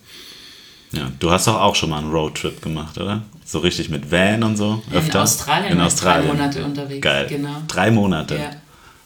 Ja, 0.92 1.12
du 1.20 1.32
hast 1.32 1.48
doch 1.48 1.60
auch 1.60 1.76
schon 1.76 1.90
mal 1.90 1.98
einen 2.00 2.12
Roadtrip 2.12 2.62
gemacht, 2.62 2.98
oder? 3.00 3.24
So 3.44 3.60
richtig 3.60 3.90
mit 3.90 4.12
Van 4.12 4.44
und 4.44 4.56
so? 4.56 4.82
in 4.92 4.98
Öfter? 4.98 5.24
Australien, 5.24 5.72
In 5.74 5.78
war 5.80 5.88
ich 5.88 5.94
Australien. 5.94 6.28
drei 6.30 6.34
Monate 6.38 6.64
unterwegs. 6.64 7.02
Geil. 7.02 7.26
Genau. 7.28 7.62
Drei 7.68 7.92
Monate. 7.92 8.36
Ja. 8.36 8.52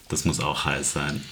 Das 0.08 0.24
muss 0.24 0.40
auch 0.40 0.64
heiß 0.66 0.92
sein. 0.92 1.22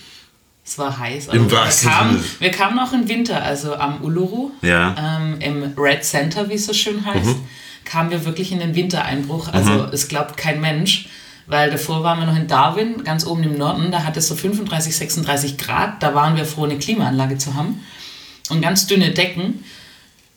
Es 0.69 0.77
war 0.77 0.99
heiß. 0.99 1.29
Im 1.29 1.43
aber 1.43 1.51
wir, 1.51 1.57
wahrsten 1.59 1.89
kamen, 1.91 2.25
wir 2.41 2.51
kamen 2.51 2.77
noch 2.77 2.93
im 2.93 3.09
Winter, 3.09 3.43
also 3.43 3.75
am 3.75 4.03
Uluru, 4.03 4.51
Ja. 4.61 4.95
ähm, 5.19 5.41
im 5.41 5.73
Red 5.79 6.05
Center, 6.05 6.51
wie 6.51 6.55
es 6.55 6.67
so 6.67 6.75
schön 6.75 7.07
heißt, 7.07 7.25
Mhm. 7.25 7.47
kamen 7.87 8.11
wir 8.11 8.27
wirklich 8.27 8.53
in 8.53 8.59
den 8.59 8.75
Wintereinbruch. 8.75 9.49
Also 9.51 9.85
es 9.93 10.09
glaubt 10.09 10.37
kein 10.37 10.61
Mensch, 10.61 11.09
weil 11.47 11.71
davor 11.71 12.03
waren 12.05 12.19
wir 12.19 12.27
noch 12.27 12.37
in 12.37 12.49
Darwin, 12.49 13.03
ganz 13.03 13.25
oben 13.27 13.45
im 13.45 13.57
Norden, 13.57 13.91
da 13.91 14.05
hat 14.05 14.19
es 14.19 14.29
so 14.29 14.35
35, 14.35 14.95
36 14.95 15.57
Grad, 15.57 16.03
da 16.03 16.15
waren 16.15 16.37
wir 16.37 16.45
froh, 16.45 16.65
eine 16.65 16.77
Klimaanlage 16.77 17.39
zu 17.39 17.55
haben 17.55 17.83
und 18.51 18.61
ganz 18.61 18.87
dünne 18.87 19.13
Decken. 19.13 19.65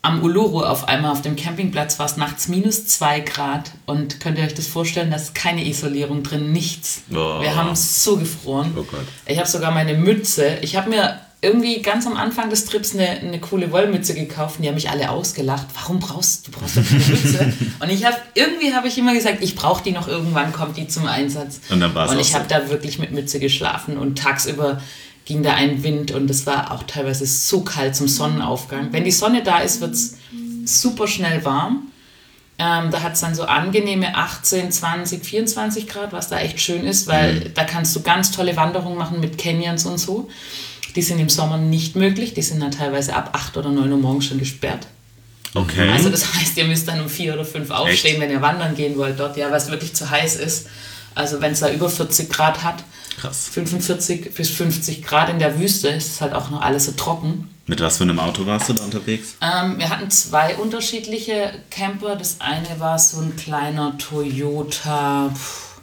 Am 0.04 0.20
Uluru 0.24 0.64
auf 0.64 0.88
einmal 0.88 1.12
auf 1.12 1.22
dem 1.22 1.36
Campingplatz 1.36 2.00
war 2.00 2.06
es 2.06 2.16
nachts 2.16 2.48
minus 2.48 2.86
zwei 2.88 3.20
Grad 3.20 3.70
und 3.86 4.18
könnt 4.18 4.36
ihr 4.36 4.44
euch 4.44 4.54
das 4.54 4.66
vorstellen, 4.66 5.12
dass 5.12 5.32
keine 5.32 5.64
Isolierung 5.64 6.24
drin, 6.24 6.50
nichts. 6.50 7.02
Boah. 7.06 7.40
Wir 7.40 7.54
haben 7.54 7.76
so 7.76 8.16
gefroren. 8.16 8.72
Oh. 8.76 8.84
Ich 9.26 9.38
habe 9.38 9.48
sogar 9.48 9.70
meine 9.70 9.94
Mütze. 9.94 10.58
Ich 10.62 10.74
habe 10.74 10.90
mir 10.90 11.20
irgendwie 11.40 11.82
ganz 11.82 12.04
am 12.06 12.16
Anfang 12.16 12.50
des 12.50 12.64
Trips 12.64 12.94
eine, 12.94 13.10
eine 13.10 13.38
coole 13.38 13.70
Wollmütze 13.70 14.14
gekauft 14.14 14.56
und 14.56 14.62
die 14.62 14.68
haben 14.68 14.74
mich 14.74 14.90
alle 14.90 15.08
ausgelacht. 15.08 15.66
Warum 15.74 16.00
brauchst 16.00 16.48
du 16.48 16.50
brauchst 16.50 16.78
doch 16.78 16.84
keine 16.84 17.04
Mütze? 17.04 17.52
und 17.80 17.90
ich 17.90 18.04
habe 18.04 18.16
irgendwie 18.34 18.74
habe 18.74 18.88
ich 18.88 18.98
immer 18.98 19.14
gesagt, 19.14 19.38
ich 19.40 19.54
brauche 19.54 19.84
die 19.84 19.92
noch 19.92 20.08
irgendwann 20.08 20.52
kommt 20.52 20.76
die 20.76 20.88
zum 20.88 21.06
Einsatz. 21.06 21.60
Und 21.70 21.78
dann 21.78 21.94
war's 21.94 22.10
Und 22.10 22.16
auch 22.16 22.20
ich 22.20 22.30
so. 22.30 22.34
habe 22.34 22.46
da 22.48 22.70
wirklich 22.70 22.98
mit 22.98 23.12
Mütze 23.12 23.38
geschlafen 23.38 23.98
und 23.98 24.18
tagsüber 24.18 24.80
ging 25.24 25.42
da 25.42 25.54
ein 25.54 25.82
Wind 25.82 26.10
und 26.10 26.30
es 26.30 26.46
war 26.46 26.72
auch 26.72 26.82
teilweise 26.84 27.26
so 27.26 27.62
kalt 27.62 27.94
zum 27.94 28.08
Sonnenaufgang. 28.08 28.88
Wenn 28.92 29.04
die 29.04 29.10
Sonne 29.12 29.42
da 29.42 29.58
ist, 29.58 29.80
wird 29.80 29.94
es 29.94 30.16
super 30.64 31.06
schnell 31.06 31.44
warm. 31.44 31.88
Ähm, 32.58 32.90
da 32.90 33.02
hat 33.02 33.14
es 33.14 33.20
dann 33.20 33.34
so 33.34 33.44
angenehme 33.44 34.14
18, 34.14 34.70
20, 34.70 35.24
24 35.24 35.88
Grad, 35.88 36.12
was 36.12 36.28
da 36.28 36.38
echt 36.38 36.60
schön 36.60 36.84
ist, 36.84 37.06
weil 37.06 37.34
Mhm. 37.34 37.54
da 37.54 37.64
kannst 37.64 37.94
du 37.96 38.02
ganz 38.02 38.30
tolle 38.30 38.56
Wanderungen 38.56 38.98
machen 38.98 39.20
mit 39.20 39.38
Canyons 39.38 39.86
und 39.86 39.98
so. 39.98 40.28
Die 40.94 41.02
sind 41.02 41.18
im 41.18 41.28
Sommer 41.30 41.56
nicht 41.56 41.96
möglich, 41.96 42.34
die 42.34 42.42
sind 42.42 42.60
dann 42.60 42.70
teilweise 42.70 43.14
ab 43.16 43.30
8 43.32 43.56
oder 43.56 43.70
9 43.70 43.90
Uhr 43.90 43.98
morgens 43.98 44.26
schon 44.26 44.38
gesperrt. 44.38 44.86
Okay. 45.54 45.88
Also 45.88 46.08
das 46.10 46.34
heißt, 46.34 46.56
ihr 46.58 46.64
müsst 46.66 46.86
dann 46.88 47.00
um 47.00 47.08
4 47.08 47.34
oder 47.34 47.44
5 47.44 47.70
aufstehen, 47.70 48.20
wenn 48.20 48.30
ihr 48.30 48.42
wandern 48.42 48.74
gehen 48.74 48.96
wollt 48.96 49.18
dort, 49.18 49.36
ja, 49.36 49.50
weil 49.50 49.56
es 49.58 49.70
wirklich 49.70 49.94
zu 49.94 50.08
heiß 50.10 50.36
ist. 50.36 50.66
Also 51.14 51.40
wenn 51.40 51.52
es 51.52 51.60
da 51.60 51.70
über 51.70 51.88
40 51.90 52.30
Grad 52.30 52.62
hat, 52.62 52.84
Krass. 53.22 53.48
45 53.52 54.34
bis 54.34 54.50
50 54.50 55.02
Grad 55.04 55.28
in 55.30 55.38
der 55.38 55.58
Wüste, 55.60 55.88
ist 55.88 56.08
es 56.08 56.20
halt 56.20 56.32
auch 56.34 56.50
noch 56.50 56.60
alles 56.60 56.86
so 56.86 56.92
trocken. 56.92 57.48
Mit 57.68 57.80
was 57.80 57.98
für 57.98 58.02
einem 58.02 58.18
Auto 58.18 58.44
warst 58.46 58.68
du 58.68 58.72
da 58.72 58.82
unterwegs? 58.82 59.36
Ähm, 59.40 59.78
wir 59.78 59.88
hatten 59.90 60.10
zwei 60.10 60.56
unterschiedliche 60.56 61.52
Camper. 61.70 62.16
Das 62.16 62.40
eine 62.40 62.80
war 62.80 62.98
so 62.98 63.20
ein 63.20 63.36
kleiner 63.36 63.96
Toyota. 63.96 65.28
Puh, 65.32 65.80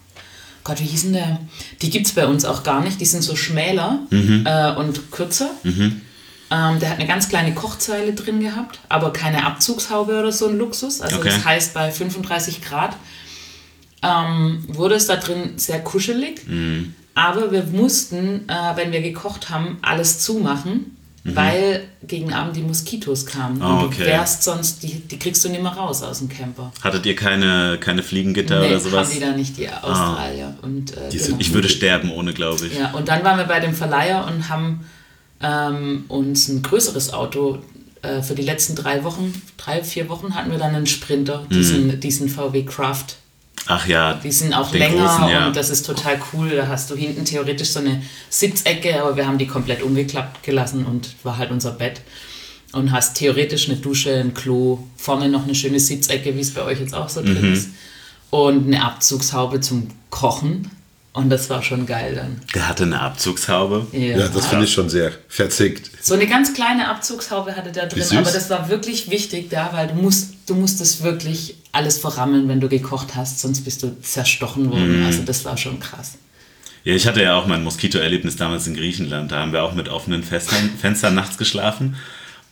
Gott, 0.65 0.81
wie 0.81 0.86
hieß 0.86 1.03
denn 1.03 1.13
der? 1.13 1.39
Die 1.81 1.89
gibt 1.89 2.08
es 2.08 2.13
bei 2.13 2.27
uns 2.27 2.43
auch 2.43 2.63
gar 2.63 2.81
nicht. 2.81 3.00
Die 3.00 3.05
sind 3.05 3.22
so 3.24 3.38
schmäler 3.38 4.00
äh, 4.12 4.77
und 4.77 5.10
kürzer. 5.10 5.51
Ähm, 5.63 6.79
der 6.81 6.89
hat 6.89 6.98
eine 6.98 7.08
ganz 7.08 7.29
kleine 7.29 7.53
Kochzeile 7.53 8.13
drin 8.13 8.41
gehabt, 8.41 8.79
aber 8.89 9.13
keine 9.13 9.46
Abzugshaube 9.46 10.19
oder 10.19 10.34
so 10.34 10.48
ein 10.50 10.58
Luxus. 10.58 11.00
Also 11.00 11.17
Okay. 11.19 11.29
das 11.29 11.46
heißt, 11.46 11.74
bei 11.74 11.89
35 11.91 12.62
Grad 12.62 12.98
ähm, 14.03 14.65
wurde 14.67 14.96
es 14.96 15.08
da 15.08 15.15
drin 15.15 15.53
sehr 15.58 15.79
kuschelig. 15.81 16.41
Aber 17.27 17.51
wir 17.51 17.63
mussten, 17.63 18.47
äh, 18.47 18.75
wenn 18.75 18.91
wir 18.91 19.01
gekocht 19.01 19.49
haben, 19.49 19.77
alles 19.81 20.19
zumachen, 20.19 20.95
weil 21.25 21.81
gegen 22.07 22.31
Abend 22.33 22.55
die 22.55 22.61
Moskitos 22.61 23.25
kamen. 23.25 23.61
Ah, 23.61 23.79
Und 23.81 23.85
okay. 23.88 23.97
du 23.99 24.05
wärst 24.05 24.43
sonst, 24.43 24.81
die, 24.83 25.01
die 25.01 25.19
kriegst 25.19 25.43
du 25.43 25.49
nicht 25.49 25.61
mehr 25.61 25.73
raus 25.73 26.01
aus 26.01 26.19
dem 26.19 26.29
Camper. 26.29 26.71
Hattet 26.81 27.05
ihr 27.05 27.15
keine, 27.15 27.77
keine 27.79 28.03
Fliegengitter 28.03 28.59
Nee, 28.61 28.67
oder 28.67 28.75
haben 28.77 28.83
sowas? 28.89 29.09
die 29.11 29.19
da 29.19 29.31
nicht, 29.31 29.57
die 29.57 29.69
Australier. 29.69 30.55
Und, 30.61 30.95
äh, 30.95 31.09
Die 31.11 31.17
sind- 31.19 31.27
genau. 31.31 31.41
Ich 31.41 31.53
würde 31.53 31.67
sterben 31.69 32.09
ohne, 32.11 32.33
glaube 32.33 32.65
ich. 32.67 32.77
Ja, 32.79 32.91
und 32.91 33.09
dann 33.09 33.23
waren 33.23 33.38
wir 33.38 33.45
bei 33.45 33.59
dem 33.59 33.73
Verleiher 33.75 34.25
und 34.27 34.47
haben 34.49 34.85
ähm, 35.41 36.05
uns 36.07 36.47
ein 36.47 36.61
größeres 36.63 37.13
Auto 37.13 37.59
äh, 38.01 38.21
für 38.21 38.33
die 38.35 38.41
letzten 38.43 38.75
drei 38.75 39.03
Wochen, 39.03 39.33
drei, 39.57 39.83
vier 39.83 40.07
Wochen 40.09 40.33
hatten 40.35 40.51
wir 40.51 40.57
dann 40.57 40.73
einen 40.73 40.88
Sprinter, 40.88 41.45
diesen, 41.51 41.99
diesen 41.99 42.29
VW 42.29 42.63
Craft. 42.63 43.05
Ach 43.67 43.85
ja. 43.87 44.15
Die 44.15 44.31
sind 44.31 44.53
auch 44.53 44.71
Den 44.71 44.79
länger 44.79 45.05
großen, 45.05 45.27
ja. 45.29 45.47
und 45.47 45.55
das 45.55 45.69
ist 45.69 45.85
total 45.85 46.19
cool. 46.33 46.49
Da 46.55 46.67
hast 46.67 46.89
du 46.89 46.95
hinten 46.95 47.25
theoretisch 47.25 47.69
so 47.69 47.79
eine 47.79 48.01
Sitzecke, 48.29 49.01
aber 49.01 49.15
wir 49.15 49.27
haben 49.27 49.37
die 49.37 49.47
komplett 49.47 49.83
umgeklappt 49.83 50.43
gelassen 50.43 50.85
und 50.85 51.09
war 51.23 51.37
halt 51.37 51.51
unser 51.51 51.71
Bett. 51.71 52.01
Und 52.71 52.91
hast 52.91 53.15
theoretisch 53.17 53.67
eine 53.67 53.77
Dusche, 53.77 54.13
ein 54.15 54.33
Klo, 54.33 54.79
vorne 54.95 55.27
noch 55.29 55.43
eine 55.43 55.55
schöne 55.55 55.79
Sitzecke, 55.79 56.35
wie 56.35 56.39
es 56.41 56.53
bei 56.53 56.61
euch 56.63 56.79
jetzt 56.79 56.93
auch 56.93 57.09
so 57.09 57.21
Mhm. 57.21 57.25
drin 57.25 57.53
ist. 57.53 57.69
Und 58.29 58.67
eine 58.67 58.83
Abzugshaube 58.83 59.59
zum 59.61 59.87
Kochen. 60.09 60.69
Und 61.11 61.31
das 61.31 61.49
war 61.49 61.63
schon 61.63 61.87
geil 61.87 62.13
dann. 62.15 62.39
Der 62.53 62.67
hatte 62.69 62.83
eine 62.83 63.01
Abzugshaube. 63.01 63.87
Ja, 63.91 64.27
das 64.27 64.45
finde 64.45 64.65
ich 64.65 64.71
schon 64.73 64.89
sehr 64.89 65.11
verzickt. 65.27 65.89
So 66.01 66.13
eine 66.13 66.27
ganz 66.27 66.53
kleine 66.53 66.87
Abzugshaube 66.87 67.55
hatte 67.55 67.71
der 67.71 67.87
drin, 67.87 68.03
aber 68.17 68.31
das 68.31 68.49
war 68.51 68.69
wirklich 68.69 69.09
wichtig 69.09 69.49
da, 69.49 69.71
weil 69.73 69.87
du 69.87 69.95
musst, 69.95 70.35
du 70.49 70.55
musstest 70.55 71.03
wirklich 71.03 71.55
alles 71.71 71.97
verrammeln, 71.97 72.47
wenn 72.47 72.59
du 72.59 72.67
gekocht 72.69 73.15
hast, 73.15 73.39
sonst 73.39 73.61
bist 73.61 73.83
du 73.83 73.95
zerstochen 74.01 74.63
Mhm. 74.65 74.71
worden. 74.71 75.03
Also 75.05 75.21
das 75.23 75.45
war 75.45 75.57
schon 75.57 75.79
krass. 75.79 76.13
Ja, 76.83 76.93
ich 76.95 77.05
hatte 77.07 77.21
ja 77.21 77.35
auch 77.37 77.45
mein 77.45 77.63
Moskito-Erlebnis 77.63 78.35
damals 78.37 78.65
in 78.67 78.73
Griechenland. 78.75 79.31
Da 79.31 79.39
haben 79.41 79.51
wir 79.53 79.63
auch 79.63 79.73
mit 79.73 79.89
offenen 79.89 80.23
Fenstern, 80.23 80.69
Fenstern 80.81 81.13
nachts 81.15 81.37
geschlafen. 81.37 81.95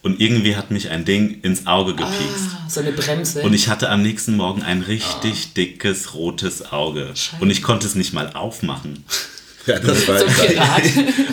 Und 0.04 0.22
irgendwie 0.22 0.56
hat 0.56 0.70
mich 0.70 0.90
ein 0.90 1.06
Ding 1.06 1.42
ins 1.42 1.66
Auge 1.66 1.96
gepiekst. 1.96 2.50
Ah, 2.54 2.70
so 2.70 2.80
eine 2.82 2.92
Bremse. 2.92 3.42
Und 3.42 3.54
ich 3.54 3.68
hatte 3.68 3.90
am 3.90 4.04
nächsten 4.04 4.36
Morgen 4.38 4.62
ein 4.62 4.82
richtig 4.84 5.54
dickes 5.54 6.14
rotes 6.14 6.72
Auge. 6.72 7.08
Scheiße. 7.16 7.38
Und 7.42 7.50
ich 7.50 7.64
konnte 7.64 7.88
es 7.88 7.96
nicht 7.96 8.14
mal 8.14 8.32
aufmachen. 8.34 9.04
Ja, 9.66 9.80
das 9.80 10.08
war, 10.08 10.18
so 10.20 10.26
Pirat. 10.28 10.82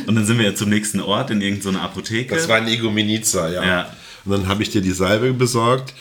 Und 0.08 0.16
dann 0.16 0.26
sind 0.26 0.38
wir 0.38 0.44
ja 0.46 0.54
zum 0.56 0.68
nächsten 0.68 0.98
Ort 1.00 1.30
in 1.30 1.40
irgendeine 1.40 1.80
Apotheke. 1.80 2.34
das 2.34 2.48
war 2.48 2.56
ein 2.56 2.66
Igomeniza, 2.66 3.48
ja. 3.48 3.64
Ja. 3.64 3.96
Und 4.24 4.32
dann 4.32 4.48
habe 4.48 4.64
ich 4.64 4.70
dir 4.70 4.80
die 4.80 4.90
Salbe 4.90 5.32
besorgt. 5.32 5.94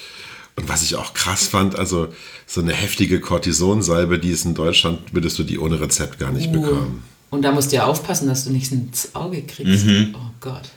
Und 0.56 0.70
was 0.70 0.84
ich 0.84 0.96
auch 0.96 1.14
krass 1.14 1.48
fand, 1.48 1.78
also 1.78 2.10
so 2.46 2.62
eine 2.62 2.74
heftige 2.74 3.20
Cortisonsalbe, 3.20 4.20
die 4.20 4.30
ist 4.30 4.46
in 4.46 4.54
Deutschland, 4.54 5.14
würdest 5.14 5.40
du 5.40 5.44
die 5.44 5.58
ohne 5.58 5.80
Rezept 5.80 6.20
gar 6.20 6.32
nicht 6.32 6.52
bekommen. 6.52 7.04
Und 7.32 7.42
da 7.42 7.52
musst 7.52 7.72
du 7.72 7.78
ja 7.78 7.86
aufpassen, 7.86 8.28
dass 8.28 8.46
du 8.46 8.52
nichts 8.52 8.72
ins 8.72 9.16
Auge 9.16 9.42
kriegst. 9.42 9.86
Mhm. 9.86 10.14
Oh 10.16 10.30
Gott. 10.40 10.70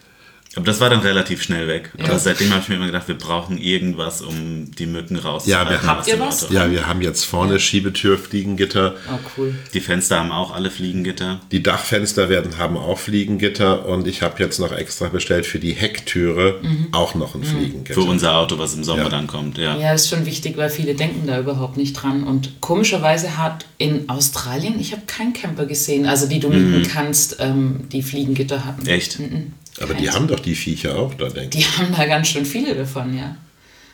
Aber 0.56 0.64
das 0.64 0.80
war 0.80 0.90
dann 0.90 1.00
relativ 1.00 1.42
schnell 1.42 1.68
weg. 1.68 1.92
Ja. 1.98 2.06
Aber 2.06 2.18
seitdem 2.18 2.50
habe 2.50 2.60
ich 2.62 2.68
mir 2.68 2.76
immer 2.76 2.86
gedacht, 2.86 3.06
wir 3.08 3.16
brauchen 3.18 3.58
irgendwas, 3.58 4.22
um 4.22 4.70
die 4.78 4.86
Mücken 4.86 5.16
rauszuhalten. 5.16 5.50
Ja, 5.50 5.70
wir 5.70 5.82
haben- 5.86 5.98
Habt 5.98 6.08
ihr 6.08 6.18
was? 6.18 6.48
Ja, 6.50 6.70
wir 6.70 6.86
haben 6.86 7.02
jetzt 7.02 7.24
vorne 7.24 7.60
Schiebetürfliegengitter. 7.60 8.94
Oh, 9.12 9.18
cool. 9.36 9.54
Die 9.74 9.80
Fenster 9.80 10.18
haben 10.18 10.32
auch 10.32 10.54
alle 10.54 10.70
Fliegengitter. 10.70 11.40
Die 11.52 11.62
Dachfenster 11.62 12.28
werden, 12.28 12.58
haben 12.58 12.76
auch 12.76 12.98
Fliegengitter 12.98 13.86
und 13.86 14.06
ich 14.06 14.22
habe 14.22 14.42
jetzt 14.42 14.58
noch 14.58 14.72
extra 14.72 15.08
bestellt 15.08 15.46
für 15.46 15.58
die 15.58 15.72
Hecktüre 15.72 16.60
auch 16.92 17.14
noch 17.14 17.34
ein 17.34 17.44
Fliegengitter. 17.44 17.94
Für 17.94 18.08
unser 18.08 18.36
Auto, 18.36 18.58
was 18.58 18.74
im 18.74 18.84
Sommer 18.84 19.04
Ja. 19.04 19.08
dann 19.08 19.26
kommt, 19.26 19.58
ja. 19.58 19.76
Ja, 19.76 19.92
das 19.92 20.04
ist 20.04 20.10
schon 20.10 20.26
wichtig, 20.26 20.56
weil 20.56 20.70
viele 20.70 20.94
denken 20.94 21.26
da 21.26 21.38
überhaupt 21.38 21.76
nicht 21.76 21.92
dran. 21.94 22.24
Und 22.24 22.60
komischerweise 22.60 23.36
hat 23.36 23.66
in 23.78 24.08
Australien, 24.08 24.80
ich 24.80 24.92
habe 24.92 25.02
keinen 25.06 25.32
Camper 25.32 25.66
gesehen, 25.66 26.06
also 26.06 26.26
die 26.26 26.40
du 26.40 26.48
mieten 26.48 26.88
kannst, 26.90 27.36
ähm, 27.40 27.80
die 27.92 28.02
Fliegengitter 28.02 28.64
hatten. 28.64 28.82
Mhm. 28.82 29.52
Aber 29.80 29.94
die 29.94 30.10
haben 30.10 30.26
doch 30.28 30.40
die 30.40 30.54
Viecher 30.54 30.96
auch 30.96 31.14
da, 31.14 31.28
denke 31.28 31.56
Die 31.58 31.64
haben 31.64 31.94
da 31.94 32.06
ganz 32.06 32.28
schön 32.28 32.46
viele 32.46 32.74
davon, 32.74 33.16
ja. 33.16 33.36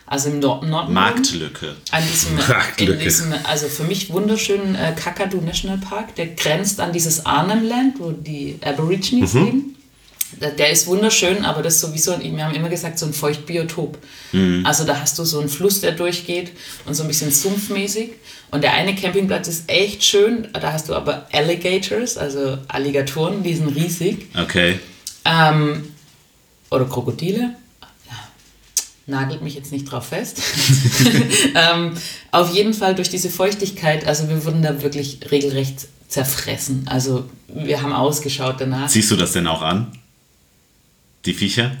Also 0.05 0.29
im 0.29 0.39
Nord 0.39 0.63
Norden. 0.67 0.93
Marktlücke. 0.93 1.75
An 1.91 2.03
diesem, 2.11 2.35
Marktlücke. 2.35 2.93
in 2.93 2.99
diesem, 2.99 3.33
also 3.45 3.67
für 3.67 3.83
mich 3.83 4.11
wunderschönen 4.11 4.75
äh, 4.75 4.93
Kakadu 4.95 5.41
National 5.41 5.77
Park, 5.77 6.15
der 6.15 6.27
grenzt 6.27 6.79
an 6.79 6.91
dieses 6.91 7.25
Arnhem 7.25 7.67
Land, 7.67 7.99
wo 7.99 8.11
die 8.11 8.59
Aborigines 8.63 9.33
leben. 9.33 9.75
Der, 10.41 10.51
der 10.51 10.71
ist 10.71 10.87
wunderschön, 10.87 11.45
aber 11.45 11.61
das 11.61 11.75
ist 11.75 11.81
sowieso, 11.81 12.19
wir 12.19 12.45
haben 12.45 12.55
immer 12.55 12.69
gesagt, 12.69 12.97
so 12.99 13.05
ein 13.05 13.13
Feuchtbiotop. 13.13 13.97
Also 14.63 14.83
da 14.83 14.99
hast 14.99 15.17
du 15.19 15.25
so 15.25 15.39
einen 15.39 15.49
Fluss, 15.49 15.81
der 15.81 15.91
durchgeht 15.91 16.51
und 16.85 16.95
so 16.95 17.03
ein 17.03 17.07
bisschen 17.07 17.31
sumpfmäßig. 17.31 18.11
Und 18.49 18.63
der 18.63 18.73
eine 18.73 18.95
Campingplatz 18.95 19.47
ist 19.47 19.69
echt 19.69 20.03
schön, 20.03 20.47
da 20.53 20.73
hast 20.73 20.89
du 20.89 20.95
aber 20.95 21.27
Alligators, 21.31 22.17
also 22.17 22.57
Alligatoren, 22.67 23.43
die 23.43 23.55
sind 23.55 23.75
riesig. 23.75 24.27
Okay. 24.39 24.79
Ähm, 25.25 25.83
oder 26.69 26.85
Krokodile. 26.85 27.55
Nagelt 29.05 29.41
mich 29.41 29.53
jetzt 29.55 29.73
nicht 29.73 29.83
drauf 29.85 30.07
fest. 30.07 30.41
ähm, 31.55 31.93
auf 32.31 32.53
jeden 32.53 32.73
Fall 32.73 32.95
durch 32.95 33.09
diese 33.09 33.29
Feuchtigkeit, 33.29 34.07
also 34.07 34.29
wir 34.29 34.45
wurden 34.45 34.61
da 34.61 34.81
wirklich 34.81 35.19
regelrecht 35.29 35.87
zerfressen. 36.07 36.87
Also 36.89 37.25
wir 37.47 37.81
haben 37.81 37.91
ausgeschaut 37.91 38.55
danach. 38.59 38.87
Siehst 38.87 39.11
du 39.11 39.17
das 39.17 39.33
denn 39.33 39.47
auch 39.47 39.61
an? 39.61 39.91
Die 41.25 41.33
Viecher? 41.33 41.75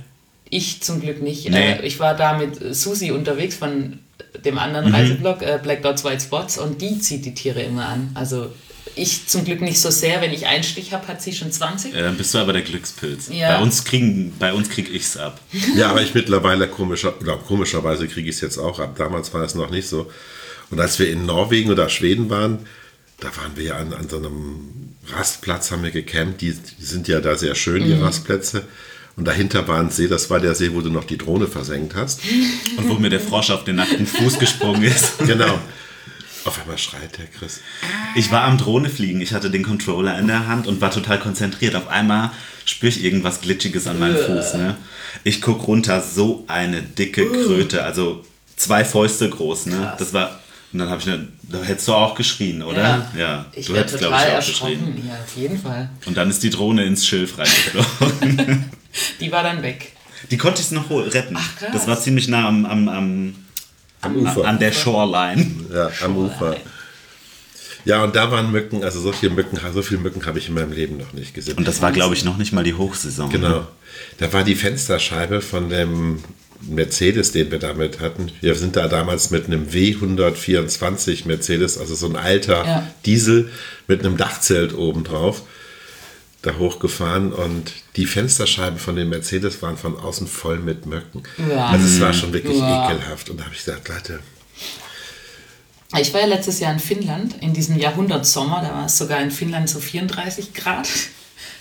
Ich 0.49 0.81
zum 0.81 0.99
Glück 0.99 1.21
nicht. 1.21 1.49
Nee. 1.49 1.73
Äh, 1.73 1.85
ich 1.85 1.99
war 1.99 2.13
da 2.15 2.37
mit 2.37 2.75
Susi 2.75 3.11
unterwegs 3.11 3.55
von 3.55 3.99
dem 4.43 4.59
anderen 4.59 4.89
Mhm. 4.89 4.95
Reiseblog, 4.95 5.41
äh, 5.41 5.59
Black 5.63 5.81
Dots 5.81 6.03
White 6.03 6.21
Spots, 6.21 6.57
und 6.57 6.81
die 6.81 6.99
zieht 6.99 7.25
die 7.25 7.33
Tiere 7.33 7.61
immer 7.61 7.87
an. 7.87 8.11
Also 8.15 8.51
ich 8.95 9.27
zum 9.27 9.45
Glück 9.45 9.61
nicht 9.61 9.79
so 9.79 9.89
sehr. 9.89 10.21
Wenn 10.21 10.33
ich 10.33 10.47
einen 10.47 10.63
Stich 10.63 10.93
habe, 10.93 11.07
hat 11.07 11.21
sie 11.21 11.33
schon 11.33 11.51
20. 11.51 11.93
Äh, 11.93 12.01
Dann 12.01 12.17
bist 12.17 12.33
du 12.33 12.39
aber 12.39 12.53
der 12.53 12.61
Glückspilz. 12.61 13.29
Ja. 13.31 13.57
Bei 13.57 13.63
uns 13.63 13.83
kriegen, 13.83 14.33
bei 14.39 14.53
uns 14.53 14.69
krieg 14.69 14.89
ich's 14.93 15.17
ab. 15.17 15.39
Ja, 15.75 15.89
aber 15.89 16.01
ich 16.01 16.13
mittlerweile 16.13 16.67
komischer, 16.67 17.13
oder 17.19 17.37
komischerweise 17.37 18.07
kriege 18.07 18.29
ich 18.29 18.35
es 18.35 18.41
jetzt 18.41 18.57
auch 18.57 18.79
ab. 18.79 18.95
Damals 18.97 19.33
war 19.33 19.43
es 19.43 19.55
noch 19.55 19.69
nicht 19.69 19.87
so. 19.87 20.11
Und 20.69 20.79
als 20.79 20.99
wir 20.99 21.09
in 21.09 21.25
Norwegen 21.25 21.71
oder 21.71 21.89
Schweden 21.89 22.29
waren, 22.29 22.59
da 23.19 23.27
waren 23.37 23.55
wir 23.55 23.63
ja 23.63 23.75
an, 23.77 23.93
an 23.93 24.09
so 24.09 24.17
einem 24.17 24.95
Rastplatz, 25.11 25.71
haben 25.71 25.83
wir 25.83 25.91
gecampt. 25.91 26.41
Die, 26.41 26.53
die 26.53 26.85
sind 26.85 27.07
ja 27.07 27.21
da 27.21 27.35
sehr 27.35 27.55
schön, 27.55 27.83
die 27.85 27.93
Rastplätze. 27.93 28.63
Und 29.15 29.25
dahinter 29.25 29.67
war 29.67 29.79
ein 29.79 29.91
See, 29.91 30.07
das 30.07 30.29
war 30.29 30.39
der 30.39 30.55
See, 30.55 30.73
wo 30.73 30.81
du 30.81 30.89
noch 30.89 31.03
die 31.03 31.17
Drohne 31.17 31.47
versenkt 31.47 31.93
hast. 31.95 32.21
Und 32.77 32.89
wo 32.89 32.95
mir 32.95 33.09
der 33.09 33.19
Frosch 33.19 33.51
auf 33.51 33.63
den 33.63 33.75
nackten 33.75 34.07
Fuß 34.07 34.39
gesprungen 34.39 34.83
ist. 34.83 35.19
Genau. 35.25 35.59
Auf 36.45 36.59
einmal 36.59 36.77
schreit 36.77 37.17
der 37.17 37.27
Chris. 37.27 37.61
Ich 38.15 38.31
war 38.31 38.43
am 38.43 38.57
Drohne 38.57 38.89
fliegen. 38.89 39.21
Ich 39.21 39.33
hatte 39.33 39.49
den 39.49 39.63
Controller 39.63 40.17
in 40.19 40.27
der 40.27 40.47
Hand 40.47 40.67
und 40.67 40.81
war 40.81 40.91
total 40.91 41.19
konzentriert. 41.19 41.75
Auf 41.75 41.87
einmal 41.87 42.31
spüre 42.65 42.89
ich 42.89 43.03
irgendwas 43.03 43.41
Glitschiges 43.41 43.87
an 43.87 43.99
meinem 43.99 44.17
Fuß. 44.17 44.55
Ne? 44.55 44.75
Ich 45.23 45.41
guck 45.41 45.67
runter, 45.67 46.01
so 46.01 46.43
eine 46.47 46.81
dicke 46.81 47.25
Kröte, 47.27 47.83
also 47.83 48.25
zwei 48.57 48.83
Fäuste 48.83 49.29
groß. 49.29 49.67
Ne? 49.67 49.77
Krass. 49.77 49.99
Das 49.99 50.13
war. 50.13 50.39
Und 50.73 50.79
dann 50.79 50.89
habe 50.89 50.99
ich, 51.01 51.07
eine, 51.07 51.27
da 51.43 51.61
hättest 51.61 51.87
du 51.87 51.93
auch 51.93 52.15
geschrien, 52.15 52.63
oder? 52.63 53.07
Ja. 53.15 53.45
Ich 53.53 53.67
du 53.67 53.73
wäre 53.73 53.83
hättest, 53.83 53.99
glaub 53.99 54.11
total 54.11 54.27
ich, 54.27 54.33
auch 54.33 54.37
geschrien. 54.39 54.79
erschrocken. 54.79 55.07
Ja, 55.07 55.13
auf 55.23 55.35
jeden 55.37 55.61
Fall. 55.61 55.89
Und 56.07 56.17
dann 56.17 56.29
ist 56.31 56.41
die 56.41 56.49
Drohne 56.49 56.83
ins 56.83 57.05
Schilf 57.05 57.37
reingeflogen. 57.37 58.71
Die 59.19 59.31
war 59.31 59.43
dann 59.43 59.61
weg. 59.61 59.93
Die 60.31 60.37
konnte 60.37 60.61
ich 60.61 60.71
noch 60.71 60.89
retten. 60.89 61.35
Ach, 61.37 61.55
krass. 61.57 61.69
das 61.73 61.87
war 61.87 61.99
ziemlich 61.99 62.27
nah 62.27 62.47
am, 62.47 62.65
am, 62.65 62.89
am, 62.89 63.35
Am 64.03 64.15
Ufer. 64.17 64.45
an 64.45 64.59
der 64.59 64.71
Shoreline. 64.71 65.45
Ja, 65.73 65.89
am 66.03 66.17
Ufer. 66.17 66.55
Ja, 67.85 68.03
und 68.03 68.15
da 68.15 68.31
waren 68.31 68.51
Mücken, 68.51 68.83
also 68.83 68.99
so 69.01 69.11
viele 69.11 69.33
Mücken, 69.33 69.59
so 69.73 69.81
viele 69.81 69.99
Mücken 69.99 70.25
habe 70.25 70.39
ich 70.39 70.47
in 70.47 70.53
meinem 70.53 70.71
Leben 70.71 70.97
noch 70.97 71.11
nicht 71.13 71.33
gesehen. 71.33 71.57
Und 71.57 71.67
das 71.67 71.81
war, 71.81 71.91
glaube 71.91 72.13
ich, 72.15 72.23
noch 72.23 72.37
nicht 72.37 72.53
mal 72.53 72.63
die 72.63 72.75
Hochsaison. 72.75 73.27
ne? 73.27 73.33
Genau. 73.37 73.67
Da 74.19 74.31
war 74.31 74.43
die 74.43 74.55
Fensterscheibe 74.55 75.41
von 75.41 75.69
dem 75.69 76.19
Mercedes, 76.61 77.33
den 77.33 77.51
wir 77.51 77.59
damit 77.59 77.99
hatten. 77.99 78.31
Wir 78.39 78.55
sind 78.55 78.77
da 78.77 78.87
damals 78.87 79.31
mit 79.31 79.47
einem 79.47 79.67
W124 79.67 81.27
Mercedes, 81.27 81.77
also 81.77 81.93
so 81.95 82.07
ein 82.07 82.15
alter 82.15 82.65
Ja. 82.65 82.87
Diesel 83.05 83.49
mit 83.87 83.99
einem 84.05 84.15
Dachzelt 84.17 84.73
oben 84.73 85.03
drauf, 85.03 85.41
da 86.43 86.55
hochgefahren 86.57 87.33
und 87.33 87.71
die 87.95 88.05
Fensterscheiben 88.05 88.77
von 88.77 88.95
dem 88.95 89.09
Mercedes 89.09 89.61
waren 89.61 89.77
von 89.77 89.97
außen 89.99 90.27
voll 90.27 90.59
mit 90.59 90.85
Mücken. 90.85 91.23
Ja. 91.49 91.67
Also 91.67 91.85
es 91.87 91.99
war 92.01 92.13
schon 92.13 92.31
wirklich 92.33 92.57
Ja. 92.59 92.91
ekelhaft. 92.91 93.29
Und 93.29 93.39
da 93.39 93.45
habe 93.45 93.53
ich 93.55 93.63
gesagt, 93.65 93.89
Leute, 93.89 94.19
Ich 95.99 96.11
war 96.13 96.21
ja 96.21 96.25
letztes 96.27 96.59
Jahr 96.59 96.73
in 96.73 96.79
Finnland, 96.79 97.35
in 97.41 97.53
diesem 97.53 97.77
Jahrhundertsommer, 97.77 98.61
da 98.67 98.73
war 98.75 98.85
es 98.87 98.97
sogar 98.97 99.21
in 99.21 99.29
Finnland 99.29 99.69
so 99.69 99.79
34 99.79 100.53
Grad. 100.53 100.87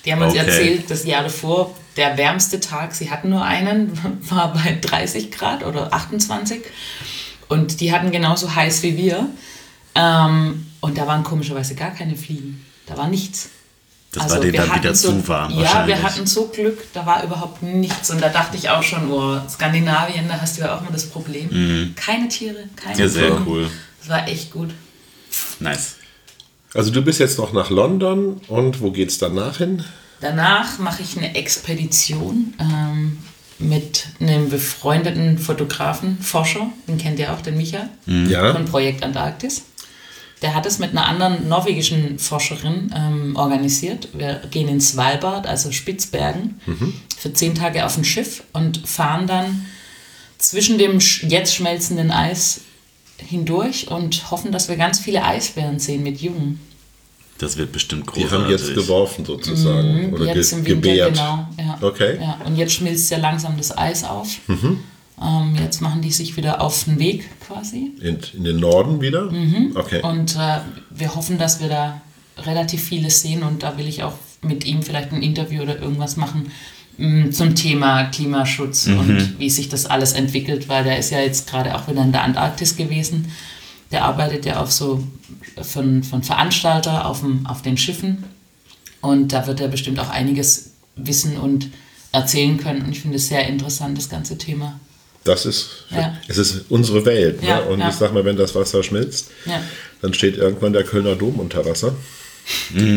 Die 0.05 0.13
haben 0.13 0.23
uns 0.23 0.33
Okay. 0.33 0.47
erzählt, 0.47 0.91
das 0.91 1.05
Jahr 1.05 1.23
davor, 1.23 1.77
der 1.99 2.17
wärmste 2.17 2.59
Tag, 2.59 2.95
sie 2.95 3.11
hatten 3.11 3.29
nur 3.29 3.45
einen, 3.45 3.93
war 4.31 4.53
bei 4.55 4.79
30 4.81 5.31
Grad 5.31 5.65
oder 5.65 5.93
28. 5.93 6.63
Und 7.49 7.81
die 7.81 7.93
hatten 7.93 8.11
genauso 8.11 8.55
heiß 8.55 8.83
wie 8.83 8.97
wir. 8.97 9.29
Ähm, 9.95 10.67
und 10.81 10.97
da 10.97 11.07
waren 11.07 11.23
komischerweise 11.25 11.75
gar 11.75 11.91
keine 11.91 12.17
Fliegen. 12.17 12.65
Da 12.87 12.97
war 12.97 13.09
nichts. 13.09 13.51
Das 14.13 14.31
war 14.31 14.41
denen 14.41 14.53
wir 14.53 14.61
dann 14.61 14.69
wieder 14.71 14.89
hatten 14.91 14.95
so, 14.95 15.09
zu 15.13 15.29
warm 15.29 15.51
Ja, 15.53 15.61
wahrscheinlich. 15.63 15.97
wir 15.97 16.03
hatten 16.03 16.27
so 16.27 16.47
Glück, 16.49 16.79
da 16.93 17.07
war 17.07 17.25
überhaupt 17.25 17.63
nichts. 17.63 18.11
Und 18.11 18.21
da 18.23 18.29
dachte 18.29 18.57
ich 18.59 18.69
auch 18.69 18.83
schon, 18.83 19.11
oh, 19.11 19.41
Skandinavien, 19.49 20.29
da 20.29 20.39
hast 20.41 20.59
du 20.59 20.63
ja 20.63 20.77
auch 20.77 20.83
mal 20.83 20.91
das 20.93 21.07
Problem. 21.07 21.95
Keine 21.97 22.29
Tiere, 22.29 22.65
keine 22.77 22.95
Mhm. 22.95 23.01
Ja, 23.01 23.09
sehr 23.09 23.29
Vögel. 23.29 23.43
cool. 23.47 23.71
Das 24.01 24.09
war 24.11 24.29
echt 24.29 24.53
gut. 24.53 24.71
Nice. 25.61 25.95
also 26.75 26.91
du 26.91 27.01
bist 27.03 27.21
jetzt 27.21 27.39
noch 27.39 27.53
nach 27.55 27.71
London 27.71 28.41
und 28.49 28.81
wo 28.83 28.91
geht's 28.91 29.17
danach 29.19 29.59
hin? 29.59 29.83
Danach 30.21 30.79
mache 30.79 31.03
ich 31.03 31.17
eine 31.17 31.35
Expedition 31.35 32.55
ähm, 32.61 33.19
mit 33.59 34.07
einem 34.21 34.51
befreundeten 34.51 35.39
Fotografen, 35.39 36.19
Forscher, 36.21 36.67
den 36.87 36.99
kennt 36.99 37.19
ihr 37.19 37.33
auch, 37.33 37.41
den 37.41 37.57
Micha, 37.57 37.89
Ja. 38.07 38.53
von 38.53 38.65
Projekt 38.67 39.03
Antarktis. 39.05 39.63
Der 40.43 40.55
hat 40.55 40.67
es 40.67 40.79
mit 40.79 40.91
einer 40.91 41.07
anderen 41.07 41.49
norwegischen 41.49 42.19
Forscherin 42.19 42.93
ähm, 42.97 43.37
organisiert. 43.37 44.09
Wir 44.13 44.43
gehen 44.51 44.69
in 44.69 44.81
Svalbard, 44.81 45.47
also 45.47 45.71
Spitzbergen, 45.73 46.61
für 47.17 47.33
zehn 47.33 47.55
Tage 47.55 47.87
auf 47.87 47.97
ein 47.97 48.05
Schiff 48.05 48.43
und 48.53 48.87
fahren 48.89 49.27
dann 49.29 49.67
zwischen 50.39 50.79
dem 50.79 50.99
jetzt 51.29 51.55
schmelzenden 51.55 52.11
Eis 52.11 52.63
hindurch 53.19 53.89
und 53.89 54.31
hoffen, 54.33 54.51
dass 54.51 54.69
wir 54.69 54.77
ganz 54.77 54.99
viele 54.99 55.23
Eisbären 55.25 55.79
sehen 55.79 56.03
mit 56.03 56.21
Jungen. 56.21 56.59
Das 57.39 57.57
wird 57.57 57.71
bestimmt 57.73 58.07
Die 58.17 58.21
großartig. 58.23 58.33
haben 58.33 58.51
jetzt 58.51 58.75
geworfen 58.75 59.25
sozusagen. 59.25 60.13
oder 60.13 60.25
Mhm, 60.25 60.37
Jetzt 60.37 60.51
ge 60.51 60.59
im 60.59 60.67
Winter, 60.67 60.75
gebärt. 60.91 61.11
genau. 61.15 61.49
Ja. 61.59 61.79
Okay. 61.81 62.19
Ja. 62.21 62.39
Und 62.45 62.57
jetzt 62.57 62.73
schmilzt 62.75 63.11
ja 63.11 63.19
langsam 63.19 63.57
das 63.57 63.77
Eis 63.77 64.03
auf. 64.05 64.29
Ähm, 65.23 65.57
jetzt 65.57 65.81
machen 65.81 66.03
die 66.03 66.11
sich 66.11 66.37
wieder 66.37 66.61
auf 66.61 66.85
den 66.85 66.99
Weg 66.99 67.29
quasi. 67.47 67.93
In, 68.01 68.19
in 68.35 68.45
den 68.45 68.59
Norden 68.59 69.01
wieder? 69.01 69.27
Okay. 69.75 70.01
Mhm. 70.03 70.09
Und 70.09 70.37
äh, 70.37 70.59
wir 70.91 71.15
hoffen, 71.15 71.39
dass 71.39 71.61
wir 71.61 71.69
da 71.69 72.01
relativ 72.39 72.83
vieles 72.83 73.21
sehen 73.21 73.43
und 73.43 73.63
da 73.63 73.77
will 73.77 73.87
ich 73.87 74.03
auch 74.03 74.15
mit 74.43 74.65
ihm 74.65 74.83
vielleicht 74.83 75.13
ein 75.13 75.23
Interview 75.23 75.63
oder 75.63 75.79
irgendwas 75.79 76.17
machen 76.17 76.51
mh, 76.97 77.31
zum 77.31 77.55
Thema 77.55 78.05
Klimaschutz 78.05 78.87
und 78.87 79.39
wie 79.39 79.51
sich 79.51 79.69
das 79.69 79.87
alles 79.87 80.13
entwickelt, 80.13 80.69
weil 80.69 80.85
der 80.85 80.99
ist 80.99 81.11
ja 81.11 81.21
jetzt 81.21 81.49
gerade 81.49 81.75
auch 81.75 81.89
wieder 81.89 82.03
in 82.03 82.13
der 82.13 82.23
Antarktis 82.23 82.77
gewesen. 82.77 83.31
Der 83.91 84.05
arbeitet 84.05 84.47
ja 84.47 84.61
auf 84.61 84.73
so 84.73 85.05
von, 85.61 86.03
von 86.03 86.23
Veranstalter 86.23 87.07
auf, 87.07 87.21
dem, 87.21 87.47
auf 87.47 87.63
den 87.63 87.77
Schiffen 87.77 88.25
und 89.01 89.33
da 89.33 89.47
wird 89.47 89.61
er 89.61 89.69
bestimmt 89.69 89.99
auch 89.99 90.09
einiges 90.09 90.73
wissen 90.97 91.37
und 91.37 91.69
erzählen 92.13 92.57
können. 92.59 92.83
Und 92.83 92.93
ich 92.93 93.01
finde 93.01 93.17
es 93.17 93.29
sehr 93.29 93.47
interessant, 93.47 93.99
das 93.99 94.09
ganze 94.09 94.39
Thema. 94.39 94.81
Das 95.25 95.47
ist, 95.47 95.85
Ja. 95.91 96.17
es 96.29 96.39
ist 96.39 96.65
unsere 96.69 97.05
Welt. 97.07 97.43
Ja, 97.43 97.61
ne? 97.61 97.67
Und 97.67 97.81
ja. 97.81 97.89
ich 97.91 97.95
sag 97.95 98.13
mal, 98.13 98.25
wenn 98.25 98.37
das 98.37 98.55
Wasser 98.55 98.83
schmilzt, 98.83 99.31
Ja. 99.47 99.63
dann 100.01 100.15
steht 100.15 100.37
irgendwann 100.37 100.73
der 100.73 100.83
Kölner 100.85 101.15
Dom 101.15 101.39
unter 101.39 101.65
Wasser. 101.65 101.95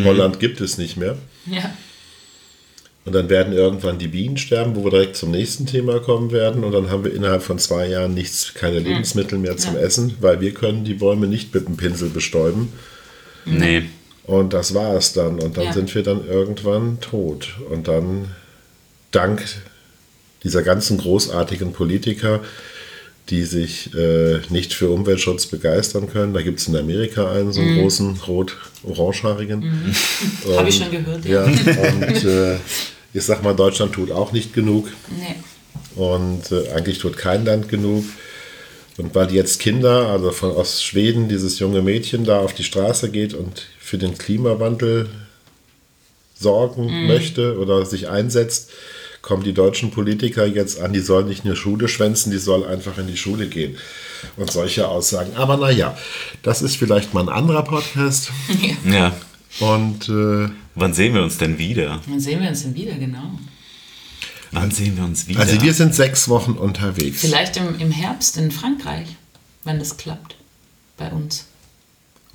Holland 0.04 0.40
gibt 0.40 0.60
es 0.62 0.78
nicht 0.80 0.98
mehr. 0.98 1.18
Ja. 1.46 1.76
Und 3.06 3.14
dann 3.14 3.30
werden 3.30 3.54
irgendwann 3.54 4.00
die 4.00 4.08
Bienen 4.08 4.38
sterben, 4.38 4.76
wo 4.76 4.84
wir 4.84 4.90
direkt 4.90 5.16
zum 5.16 5.30
nächsten 5.30 5.68
Thema 5.68 6.00
kommen 6.00 6.32
werden. 6.32 6.64
Und 6.64 6.72
dann 6.72 6.90
haben 6.90 7.04
wir 7.04 7.14
innerhalb 7.14 7.44
von 7.44 7.60
zwei 7.60 7.88
Jahren 7.88 8.16
nichts, 8.16 8.56
keine 8.56 8.80
Lebensmittel 8.80 9.38
mehr 9.38 9.58
zum 9.58 9.76
Ja. 9.76 9.82
Essen, 9.82 10.16
weil 10.22 10.42
wir 10.42 10.56
können 10.56 10.84
die 10.84 10.96
Bäume 10.96 11.28
nicht 11.28 11.54
mit 11.54 11.68
dem 11.68 11.78
Pinsel 11.78 12.10
bestäuben. 12.10 12.74
Nee. 13.46 13.84
Und 14.24 14.54
das 14.54 14.74
war 14.74 14.96
es 14.96 15.14
dann. 15.14 15.40
Und 15.40 15.58
dann 15.58 15.66
Ja. 15.66 15.74
sind 15.74 15.94
wir 15.94 16.02
dann 16.02 16.28
irgendwann 16.28 17.00
tot. 17.00 17.50
Und 17.70 17.88
dann, 17.88 18.30
dank 19.12 19.44
dieser 20.46 20.64
ganzen 20.64 20.98
großartigen 21.00 21.74
Politiker, 21.74 22.42
die 23.30 23.44
sich 23.44 23.94
äh, 23.96 24.40
nicht 24.50 24.74
für 24.74 24.92
Umweltschutz 24.92 25.48
begeistern 25.48 26.08
können, 26.08 26.34
da 26.34 26.42
gibt 26.44 26.60
es 26.60 26.68
in 26.68 26.76
Amerika 26.78 27.32
einen, 27.32 27.52
so 27.52 27.60
einen 27.60 27.82
großen 27.82 28.22
rot-orangehaarigen. 28.28 29.60
Mhm. 29.62 30.56
Habe 30.56 30.70
ich 30.70 30.78
schon 30.78 30.92
gehört, 30.92 31.26
Ja, 31.26 31.46
ja. 31.50 31.92
und 31.92 32.24
äh, 32.24 32.56
ich 33.14 33.24
sag 33.24 33.44
mal, 33.44 33.56
Deutschland 33.56 33.94
tut 33.94 34.12
auch 34.12 34.32
nicht 34.32 34.54
genug. 34.54 34.88
Nee. 35.10 35.36
Und 35.96 36.52
äh, 36.52 36.70
eigentlich 36.72 37.00
tut 37.00 37.18
kein 37.18 37.44
Land 37.46 37.68
genug. 37.68 38.06
Und 38.98 39.16
weil 39.16 39.34
jetzt 39.34 39.60
Kinder, 39.60 40.08
also 40.10 40.32
von 40.32 40.52
aus 40.52 40.84
Schweden, 40.84 41.28
dieses 41.28 41.60
junge 41.60 41.82
Mädchen 41.82 42.24
da 42.24 42.40
auf 42.40 42.54
die 42.54 42.64
Straße 42.64 43.10
geht 43.10 43.34
und 43.34 43.68
für 43.80 43.98
den 43.98 44.18
Klimawandel 44.18 45.10
sorgen 46.40 47.08
möchte 47.08 47.58
oder 47.58 47.86
sich 47.86 48.08
einsetzt, 48.08 48.70
kommen 49.26 49.44
die 49.44 49.54
deutschen 49.54 49.90
Politiker 49.90 50.46
jetzt 50.46 50.80
an, 50.80 50.94
die 50.94 51.00
sollen 51.00 51.28
nicht 51.28 51.46
nur 51.46 51.56
Schule 51.56 51.88
schwänzen, 51.88 52.32
die 52.32 52.38
soll 52.38 52.64
einfach 52.64 53.00
in 53.00 53.08
die 53.08 53.18
Schule 53.18 53.48
gehen. 53.48 53.76
Und 54.38 54.52
solche 54.52 54.88
Aussagen. 54.88 55.36
Aber 55.36 55.58
naja, 55.58 55.98
das 56.44 56.62
ist 56.62 56.78
vielleicht 56.78 57.14
mal 57.14 57.22
ein 57.22 57.30
anderer 57.30 57.64
Podcast. 57.64 58.32
Ja. 58.86 59.14
Und 59.60 60.10
äh, 60.10 60.50
Wann 60.76 60.94
sehen 60.94 61.16
wir 61.16 61.24
uns 61.24 61.38
denn 61.38 61.58
wieder? 61.58 62.02
Dann 62.08 62.20
sehen 62.20 62.42
wir 62.42 62.50
uns 62.50 62.64
dann 62.64 62.76
wieder, 62.76 62.96
genau. 62.96 63.40
Wann 64.52 64.70
sehen 64.72 64.96
wir 64.98 65.06
uns 65.06 65.28
wieder? 65.28 65.40
also 65.40 65.62
wir 65.62 65.74
sind 65.74 65.96
sechs 65.96 66.30
Wochen 66.30 66.52
unterwegs. 66.52 67.22
Vielleicht 67.22 67.58
im, 67.58 67.80
im 67.80 67.92
Herbst 67.92 68.38
in 68.38 68.52
Frankreich, 68.52 69.08
wenn 69.64 69.80
das 69.80 69.98
klappt. 69.98 70.36
Bei 70.98 71.10
uns. 71.12 71.46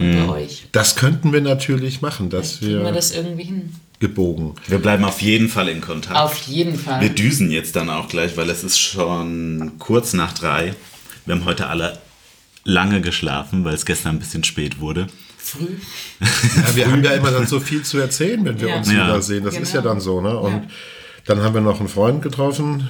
Und 0.01 0.27
bei 0.27 0.33
euch. 0.33 0.67
Das 0.73 0.97
könnten 0.97 1.33
wir 1.33 1.41
natürlich 1.41 2.01
machen, 2.01 2.31
dass 2.31 2.61
wir 2.63 2.83
wir 2.83 2.93
das 2.93 3.13
irgendwie 3.13 3.45
hin? 3.45 3.75
gebogen. 4.01 4.55
wir 4.67 4.79
bleiben 4.79 5.05
auf 5.05 5.21
jeden 5.21 5.49
Fall 5.51 5.69
in 5.69 5.81
Kontakt. 5.83 6.19
Auf 6.19 6.35
jeden 6.47 6.79
Fall. 6.79 7.03
Wir 7.03 7.11
düsen 7.11 7.51
jetzt 7.51 7.77
dann 7.77 7.91
auch 7.91 8.09
gleich, 8.09 8.37
weil 8.39 8.49
es 8.49 8.65
ist 8.65 8.79
schon 8.79 9.73
kurz 9.79 10.15
nach 10.15 10.33
drei. 10.33 10.75
Wir 11.27 11.35
haben 11.35 11.45
heute 11.45 11.67
alle 11.67 11.99
lange 12.65 13.03
geschlafen, 13.03 13.63
weil 13.65 13.75
es 13.75 13.85
gestern 13.85 14.17
ein 14.17 14.19
bisschen 14.19 14.43
spät 14.45 14.81
wurde. 14.81 15.07
Früh. 15.37 15.67
Ja, 16.21 16.77
wir 16.77 16.91
haben 16.91 17.03
ja 17.05 17.11
immer 17.13 17.31
dann 17.31 17.47
so 17.47 17.61
viel 17.61 17.83
zu 17.83 17.99
erzählen, 17.99 18.43
wenn 18.45 18.61
wir 18.61 18.69
Ja. 18.69 18.77
uns 18.79 18.89
Ja. 18.91 19.05
wiedersehen. 19.09 19.45
Das 19.45 19.57
ist 19.57 19.73
ja 19.75 19.81
Genau. 19.81 19.93
dann 19.95 20.01
so, 20.01 20.21
ne? 20.21 20.39
Und 20.39 20.53
Ja. 20.53 20.63
dann 21.27 21.43
haben 21.43 21.55
wir 21.55 21.61
noch 21.61 21.81
einen 21.81 21.89
Freund 21.89 22.23
getroffen. 22.23 22.89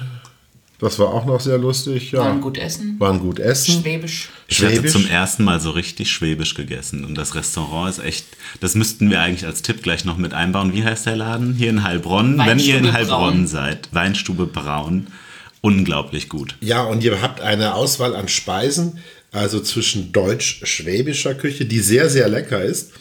Das 0.81 0.97
war 0.97 1.13
auch 1.13 1.25
noch 1.25 1.39
sehr 1.39 1.59
lustig. 1.59 2.11
Ja. 2.11 2.19
Waren 2.21 2.41
gut 2.41 2.57
essen. 2.57 2.99
Waren 2.99 3.19
gut 3.19 3.39
essen. 3.39 3.81
Schwäbisch. 3.81 4.29
Ich 4.47 4.63
hatte 4.63 4.73
Schwäbisch? 4.73 4.91
zum 4.91 5.07
ersten 5.07 5.43
Mal 5.43 5.59
so 5.59 5.69
richtig 5.69 6.11
schwäbisch 6.11 6.55
gegessen 6.55 7.05
und 7.05 7.15
das 7.15 7.35
Restaurant 7.35 7.91
ist 7.91 8.03
echt, 8.03 8.25
das 8.59 8.73
müssten 8.73 9.11
wir 9.11 9.21
eigentlich 9.21 9.45
als 9.45 9.61
Tipp 9.61 9.83
gleich 9.83 10.05
noch 10.05 10.17
mit 10.17 10.33
einbauen. 10.33 10.73
Wie 10.73 10.83
heißt 10.83 11.05
der 11.05 11.15
Laden? 11.15 11.53
Hier 11.53 11.69
in 11.69 11.83
Heilbronn. 11.83 12.39
Wenn 12.39 12.57
ihr 12.57 12.79
in 12.79 12.85
Weinstube 12.85 12.93
Heilbronn 12.93 13.33
Braun. 13.33 13.47
seid, 13.47 13.89
Weinstube 13.93 14.47
Braun, 14.47 15.07
unglaublich 15.61 16.29
gut. 16.29 16.55
Ja, 16.61 16.81
und 16.83 17.03
ihr 17.03 17.21
habt 17.21 17.41
eine 17.41 17.75
Auswahl 17.75 18.15
an 18.15 18.27
Speisen, 18.27 18.97
also 19.31 19.59
zwischen 19.59 20.11
deutsch-schwäbischer 20.11 21.35
Küche, 21.35 21.65
die 21.65 21.79
sehr, 21.79 22.09
sehr 22.09 22.27
lecker 22.27 22.61
ist. 22.63 22.91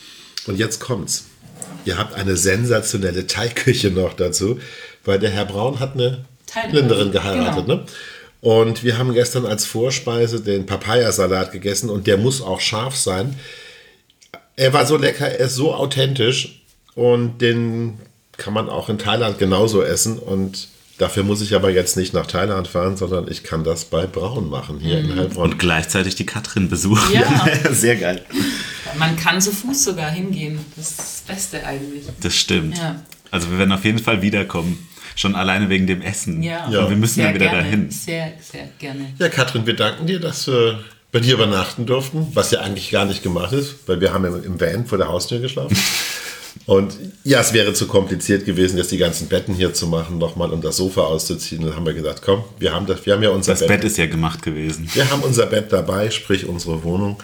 Und 0.47 0.59
jetzt 0.59 0.81
kommt's. 0.81 1.29
Ihr 1.87 1.97
habt 1.97 2.15
eine 2.15 2.37
sensationelle 2.37 3.27
Teigküche 3.27 3.91
noch 3.91 4.13
dazu, 4.13 4.61
weil 5.07 5.19
der 5.19 5.31
Herr 5.31 5.47
Braun 5.47 5.81
hat 5.81 5.95
eine 5.95 6.27
Thailänderin, 6.53 6.89
Länderin 6.89 7.13
geheiratet. 7.13 7.67
genau. 7.67 7.79
Ne? 7.79 7.87
Und 8.41 8.85
wir 8.85 8.97
haben 8.97 9.13
gestern 9.13 9.45
als 9.45 9.67
Vorspeise 9.67 10.41
den 10.41 10.65
Papayasalat 10.67 11.53
gegessen 11.53 11.91
und 11.91 12.07
der 12.07 12.17
muss 12.17 12.41
auch 12.41 12.61
scharf 12.61 12.97
sein. 12.97 13.39
Er 14.57 14.73
war 14.73 14.87
so 14.87 14.97
lecker, 14.97 15.29
er 15.29 15.47
ist 15.47 15.55
so 15.57 15.75
authentisch 15.75 16.63
und 16.95 17.39
den 17.39 17.99
kann 18.37 18.55
man 18.55 18.69
auch 18.69 18.89
in 18.89 18.99
Thailand 18.99 19.39
genauso 19.39 19.83
essen. 19.83 20.19
Und 20.19 20.69
dafür 20.99 21.23
muss 21.23 21.43
ich 21.43 21.55
aber 21.55 21.71
jetzt 21.71 21.97
nicht 21.97 22.15
nach 22.15 22.27
Thailand 22.27 22.67
fahren, 22.67 22.97
sondern 22.97 23.31
ich 23.31 23.43
kann 23.43 23.63
das 23.63 23.85
bei 23.85 24.07
Braun 24.07 24.49
machen, 24.49 24.79
hier 24.81 24.99
in 25.01 25.15
Heilbronn. 25.15 25.53
Und 25.53 25.59
gleichzeitig 25.59 26.15
die 26.15 26.27
Katrin 26.27 26.69
besuchen. 26.71 27.13
Ja. 27.13 27.47
Sehr 27.71 27.97
geil. 27.97 28.25
Man 28.99 29.17
kann 29.17 29.41
zu 29.41 29.53
Fuß 29.53 29.85
sogar 29.85 30.11
hingehen. 30.11 30.59
Das 30.77 30.91
ist 30.91 30.99
das 30.99 31.23
Beste 31.27 31.65
eigentlich. 31.65 32.05
Das 32.21 32.35
stimmt. 32.35 32.79
Ja. 32.79 33.03
Also 33.31 33.51
wir 33.51 33.59
werden 33.59 33.73
auf 33.73 33.85
jeden 33.85 33.99
Fall 34.01 34.23
wiederkommen. 34.23 34.89
Schon 35.21 35.35
alleine 35.35 35.69
wegen 35.69 35.87
dem 35.87 36.01
Essen. 36.01 36.43
Ja, 36.43 36.65
Und 36.67 36.89
wir 36.91 36.97
müssen 36.97 37.17
sehr 37.17 37.29
ja 37.29 37.35
wieder 37.35 37.47
gerne. 37.51 37.63
dahin. 37.63 37.91
Sehr, 37.91 38.33
sehr 38.41 38.69
gerne. 38.79 39.13
Ja, 39.19 39.29
Katrin, 39.29 39.67
wir 39.67 39.77
danken 39.77 40.07
dir, 40.07 40.19
dass 40.19 40.47
wir 40.47 40.81
bei 41.13 41.21
dir 41.21 41.35
übernachten 41.35 41.85
durften, 41.85 42.29
was 42.33 42.51
ja 42.53 42.61
eigentlich 42.61 42.91
gar 42.91 43.05
nicht 43.05 43.23
gemacht 43.23 43.53
ist, 43.53 43.75
weil 43.87 44.01
wir 44.01 44.15
haben 44.15 44.25
im, 44.25 44.43
im 44.45 44.61
Van 44.61 44.87
vor 44.87 44.97
der 44.97 45.09
Haustür 45.09 45.39
geschlafen. 45.41 45.77
Und 46.67 46.95
ja, 47.23 47.41
es 47.41 47.53
wäre 47.53 47.75
zu 47.75 47.87
kompliziert 47.87 48.45
gewesen, 48.47 48.77
jetzt 48.79 48.91
die 48.93 48.97
ganzen 48.97 49.29
Betten 49.29 49.55
hier 49.55 49.73
zu 49.75 49.87
machen, 49.87 50.19
nochmal 50.19 50.51
und 50.51 50.65
das 50.65 50.77
Sofa 50.79 51.03
auszuziehen. 51.03 51.65
Dann 51.65 51.77
haben 51.77 51.87
wir 51.87 51.95
gesagt, 51.95 52.23
komm, 52.25 52.43
wir 52.59 52.73
haben, 52.73 52.87
das, 52.87 53.05
wir 53.07 53.13
haben 53.15 53.23
ja 53.23 53.31
unser 53.31 53.53
Das 53.53 53.67
Bett 53.67 53.85
ist 53.85 53.99
ja 53.99 54.07
gemacht 54.07 54.43
gewesen. 54.43 54.89
Wir 54.95 55.09
haben 55.11 55.21
unser 55.23 55.47
Bett 55.47 55.73
dabei, 55.73 56.11
sprich 56.11 56.47
unsere 56.47 56.83
Wohnung. 56.83 57.19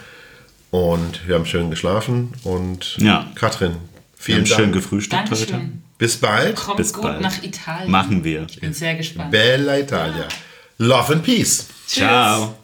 Und 0.70 1.26
wir 1.26 1.34
haben 1.34 1.46
schön 1.46 1.70
geschlafen. 1.70 2.32
Und 2.44 2.96
Ja. 2.98 3.30
Katrin, 3.34 3.72
Wir 3.72 3.78
vielen 4.16 4.38
haben 4.40 4.46
schön 4.46 4.56
Dank. 4.58 4.74
gefrühstückt 4.74 5.30
heute. 5.30 5.60
Bis 5.98 6.16
bald. 6.18 6.56
Kommt 6.56 6.76
Bis 6.76 6.92
gut 6.92 7.02
bald. 7.02 7.20
nach 7.22 7.42
Italien. 7.42 7.90
Machen 7.90 8.22
wir. 8.22 8.46
Ich 8.48 8.60
bin 8.60 8.72
sehr 8.72 8.94
gespannt. 8.96 9.30
Bella 9.30 9.78
Italia. 9.78 10.28
Love 10.78 11.14
and 11.14 11.22
Peace. 11.22 11.66
Tschüss. 11.86 11.98
Ciao. 11.98 12.55